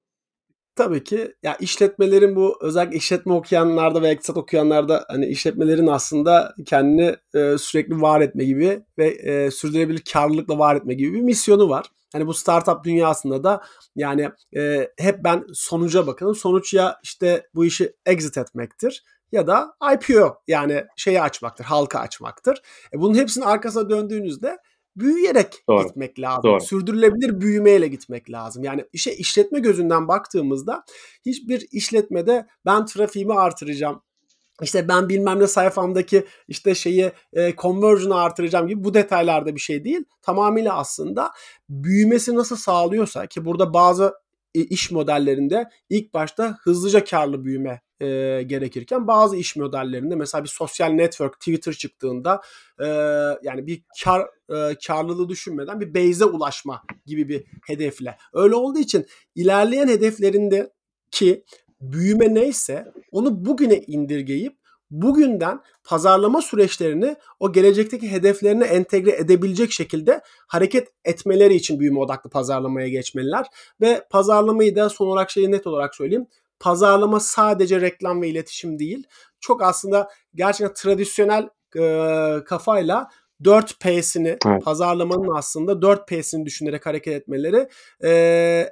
Tabii 0.76 1.04
ki 1.04 1.34
ya 1.44 1.56
işletmelerin 1.60 2.36
bu 2.36 2.58
özellikle 2.62 2.98
işletme 2.98 3.34
okuyanlarda 3.34 4.02
ve 4.02 4.14
iktisat 4.14 4.38
okuyanlarda 4.38 5.06
hani 5.08 5.26
işletmelerin 5.26 5.88
aslında 5.88 6.56
kendini 6.66 7.16
e, 7.36 7.58
sürekli 7.58 8.02
var 8.02 8.22
etme 8.22 8.44
gibi 8.46 8.82
ve 8.98 9.08
e, 9.08 9.52
sürdürülebilir 9.52 10.04
karlılıkla 10.14 10.60
var 10.60 10.76
etme 10.76 10.94
gibi 10.94 11.14
bir 11.14 11.22
misyonu 11.22 11.70
var. 11.70 11.86
hani 12.14 12.28
bu 12.28 12.34
startup 12.34 12.84
dünyasında 12.84 13.44
da 13.44 13.62
yani 13.96 14.30
e, 14.56 14.90
hep 15.00 15.24
ben 15.24 15.44
sonuca 15.54 16.08
bakalım. 16.08 16.36
Sonuç 16.36 16.74
ya 16.74 17.00
işte 17.04 17.48
bu 17.56 17.66
işi 17.66 17.94
exit 18.06 18.38
etmektir 18.38 19.04
ya 19.34 19.48
da 19.48 19.74
IPO 19.94 20.38
yani 20.48 20.84
şeyi 20.96 21.22
açmaktır, 21.22 21.66
halka 21.66 22.00
açmaktır. 22.00 22.62
E 22.94 23.00
bunun 23.00 23.16
hepsinin 23.16 23.46
arkasına 23.46 23.90
döndüğünüzde 23.90 24.58
büyüyerek 24.96 25.64
Doğru. 25.70 25.88
gitmek 25.88 26.20
lazım. 26.20 26.44
Doğru. 26.44 26.62
Sürdürülebilir 26.62 27.42
büyümeyle 27.42 27.88
gitmek 27.88 28.32
lazım. 28.32 28.64
Yani 28.64 28.86
işe 28.94 29.12
işletme 29.12 29.60
gözünden 29.60 30.08
baktığımızda 30.08 30.84
hiçbir 31.26 31.68
işletmede 31.72 32.48
ben 32.66 32.86
trafiğimi 32.86 33.34
artıracağım, 33.34 34.02
işte 34.62 34.88
ben 34.88 35.10
bilmem 35.10 35.40
ne 35.40 35.48
sayfamdaki 35.48 36.26
işte 36.48 36.76
şeyi 36.76 37.12
e, 37.34 37.56
conversion'ı 37.56 38.16
artıracağım 38.16 38.68
gibi 38.68 38.84
bu 38.84 38.94
detaylarda 38.94 39.56
bir 39.56 39.60
şey 39.60 39.84
değil. 39.84 40.06
Tamamıyla 40.22 40.78
aslında 40.78 41.32
büyümesi 41.70 42.36
nasıl 42.36 42.56
sağlıyorsa 42.56 43.28
ki 43.28 43.46
burada 43.46 43.74
bazı 43.74 44.14
iş 44.54 44.92
modellerinde 44.92 45.70
ilk 45.90 46.14
başta 46.14 46.58
hızlıca 46.64 47.04
karlı 47.04 47.44
büyüme 47.44 47.82
e, 48.04 48.44
gerekirken 48.44 49.08
bazı 49.08 49.38
iş 49.38 49.56
modellerinde 49.56 50.16
mesela 50.16 50.44
bir 50.44 50.50
sosyal 50.50 50.90
network 50.90 51.40
Twitter 51.40 51.74
çıktığında 51.74 52.42
e, 52.80 52.88
yani 53.44 53.68
bir 53.68 53.84
kar 54.04 54.22
e, 54.50 54.78
karlılığı 54.88 55.30
düşünmeden 55.30 55.82
bir 55.82 55.94
base'e 55.94 56.26
ulaşma 56.26 56.84
gibi 57.06 57.30
bir 57.30 57.44
hedefle. 57.68 58.18
Öyle 58.34 58.56
olduğu 58.56 58.80
için 58.80 59.06
ilerleyen 59.36 59.88
hedeflerinde 59.88 60.74
ki 61.12 61.44
büyüme 61.82 62.34
neyse 62.34 62.86
onu 63.12 63.46
bugüne 63.46 63.78
indirgeyip 63.78 64.64
bugünden 64.94 65.62
pazarlama 65.84 66.42
süreçlerini 66.42 67.16
o 67.40 67.52
gelecekteki 67.52 68.12
hedeflerine 68.12 68.66
entegre 68.66 69.12
edebilecek 69.12 69.72
şekilde 69.72 70.22
hareket 70.48 70.88
etmeleri 71.06 71.56
için 71.56 71.80
büyüme 71.80 72.00
odaklı 72.00 72.30
pazarlamaya 72.30 72.88
geçmeliler. 72.88 73.48
Ve 73.82 74.08
pazarlamayı 74.10 74.76
da 74.76 74.90
son 74.90 75.08
olarak 75.08 75.32
şeyi 75.32 75.52
net 75.52 75.68
olarak 75.68 75.96
söyleyeyim. 75.96 76.28
Pazarlama 76.64 77.20
sadece 77.20 77.82
reklam 77.82 78.22
ve 78.22 78.28
iletişim 78.30 78.80
değil. 78.80 79.08
Çok 79.40 79.64
aslında 79.64 80.10
gerçekten 80.36 80.74
tradisyonel 80.74 81.50
e, 81.80 82.44
kafayla 82.46 83.08
4P'sini 83.44 84.38
evet. 84.48 84.64
pazarlamanın 84.64 85.36
aslında 85.36 85.72
4P'sini 85.72 86.46
düşünerek 86.46 86.86
hareket 86.86 87.14
etmeleri 87.14 87.70
e, 88.04 88.12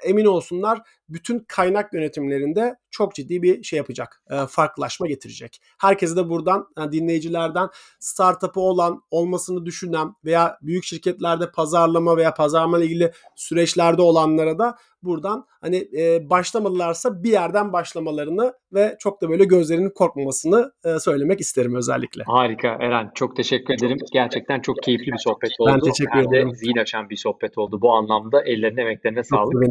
emin 0.04 0.26
olsunlar 0.26 0.82
bütün 1.14 1.40
kaynak 1.48 1.94
yönetimlerinde 1.94 2.76
çok 2.92 3.16
ciddi 3.16 3.42
bir 3.42 3.64
şey 3.64 3.78
yapacak. 3.78 4.24
E, 4.30 4.36
farklılaşma 4.50 5.08
getirecek. 5.08 5.62
Herkese 5.82 6.16
de 6.16 6.30
buradan 6.30 6.68
yani 6.78 6.92
dinleyicilerden 6.92 7.70
startup'ı 8.00 8.60
olan, 8.60 9.02
olmasını 9.12 9.66
düşünen 9.66 10.14
veya 10.26 10.58
büyük 10.62 10.84
şirketlerde 10.84 11.52
pazarlama 11.52 12.18
veya 12.18 12.34
pazarlama 12.34 12.78
ile 12.78 12.86
ilgili 12.86 13.12
süreçlerde 13.36 14.02
olanlara 14.02 14.60
da 14.60 14.78
buradan 15.04 15.46
hani 15.62 15.88
e, 15.98 16.30
başlamadılarsa 16.30 17.24
bir 17.24 17.32
yerden 17.32 17.74
başlamalarını 17.74 18.54
ve 18.74 18.96
çok 19.00 19.22
da 19.22 19.30
böyle 19.30 19.46
gözlerinin 19.46 19.90
korkmamasını 19.90 20.72
e, 20.86 21.00
söylemek 21.00 21.42
isterim 21.42 21.76
özellikle. 21.76 22.24
Harika 22.24 22.68
Eren. 22.68 23.12
Çok 23.16 23.36
teşekkür 23.36 23.74
ederim. 23.74 23.98
Gerçekten 24.14 24.60
çok 24.60 24.84
keyifli 24.84 25.12
bir 25.12 25.18
sohbet 25.18 25.52
oldu. 25.60 25.70
Ben 25.74 25.80
teşekkür 25.80 26.20
ederim. 26.20 26.52
de 26.52 26.56
zihin 26.56 26.78
açan 26.78 27.10
bir 27.10 27.16
sohbet 27.16 27.58
oldu. 27.58 27.82
Bu 27.82 27.94
anlamda 27.94 28.42
ellerine 28.42 28.82
emeklerine 28.82 29.24
sağlık. 29.24 29.68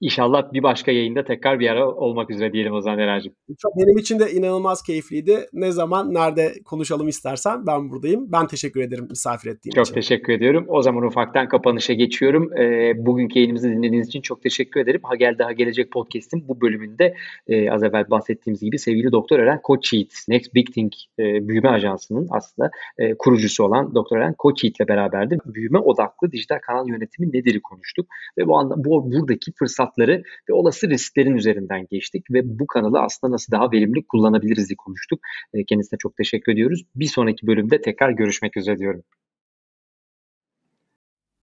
İnşallah 0.00 0.52
bir 0.52 0.62
başka 0.62 0.83
yayında 0.92 1.24
tekrar 1.24 1.60
bir 1.60 1.68
ara 1.68 1.90
olmak 1.90 2.30
üzere 2.30 2.52
diyelim 2.52 2.72
o 2.72 2.80
zaman 2.80 2.98
Eren'cim. 2.98 3.32
Çok 3.58 3.76
benim 3.76 3.98
için 3.98 4.18
de 4.18 4.32
inanılmaz 4.32 4.82
keyifliydi. 4.82 5.46
Ne 5.52 5.72
zaman 5.72 6.14
nerede 6.14 6.52
konuşalım 6.64 7.08
istersen 7.08 7.66
ben 7.66 7.90
buradayım. 7.90 8.32
Ben 8.32 8.46
teşekkür 8.46 8.80
ederim 8.80 9.06
misafir 9.10 9.50
ettiğin 9.50 9.74
çok 9.74 9.84
için. 9.84 9.94
Çok 9.94 10.02
teşekkür 10.02 10.32
ediyorum. 10.32 10.64
O 10.68 10.82
zaman 10.82 11.02
ufaktan 11.02 11.48
kapanışa 11.48 11.92
geçiyorum. 11.92 12.58
E, 12.58 12.92
bugünkü 13.06 13.38
yayınımızı 13.38 13.68
dinlediğiniz 13.68 14.08
için 14.08 14.20
çok 14.20 14.42
teşekkür 14.42 14.80
ederim. 14.80 15.00
Ha 15.02 15.16
gel 15.16 15.38
daha 15.38 15.52
gelecek 15.52 15.92
podcast'in 15.92 16.48
bu 16.48 16.60
bölümünde 16.60 17.14
e, 17.46 17.70
az 17.70 17.82
evvel 17.82 18.10
bahsettiğimiz 18.10 18.60
gibi 18.60 18.78
sevgili 18.78 19.12
Doktor 19.12 19.38
Eren 19.38 19.62
Koçyiğit, 19.62 20.14
Next 20.28 20.54
Big 20.54 20.72
Thing 20.72 20.92
e, 21.18 21.48
büyüme 21.48 21.68
ajansının 21.68 22.28
aslında 22.30 22.70
e, 22.98 23.14
kurucusu 23.14 23.64
olan 23.64 23.94
Doktor 23.94 24.16
Eren 24.16 24.34
Koçyiğit 24.38 24.80
ile 24.80 24.88
beraberdi. 24.88 25.38
Büyüme 25.46 25.78
odaklı 25.78 26.32
dijital 26.32 26.58
kanal 26.58 26.88
yönetimi 26.88 27.32
nedir 27.32 27.60
konuştuk 27.60 28.06
ve 28.38 28.46
bu 28.48 28.58
anda 28.58 28.84
bu 28.84 29.12
buradaki 29.12 29.52
fırsatları 29.52 30.22
ve 30.48 30.52
olası 30.64 30.90
risklerin 30.90 31.36
üzerinden 31.36 31.86
geçtik 31.90 32.24
ve 32.30 32.40
bu 32.58 32.66
kanalı 32.66 33.00
aslında 33.00 33.32
nasıl 33.32 33.52
daha 33.52 33.72
verimli 33.72 34.06
kullanabiliriz 34.06 34.68
diye 34.68 34.76
konuştuk. 34.76 35.20
Kendisine 35.68 35.98
çok 35.98 36.16
teşekkür 36.16 36.52
ediyoruz. 36.52 36.82
Bir 36.94 37.06
sonraki 37.06 37.46
bölümde 37.46 37.80
tekrar 37.80 38.10
görüşmek 38.10 38.56
üzere 38.56 38.78
diyorum. 38.78 39.02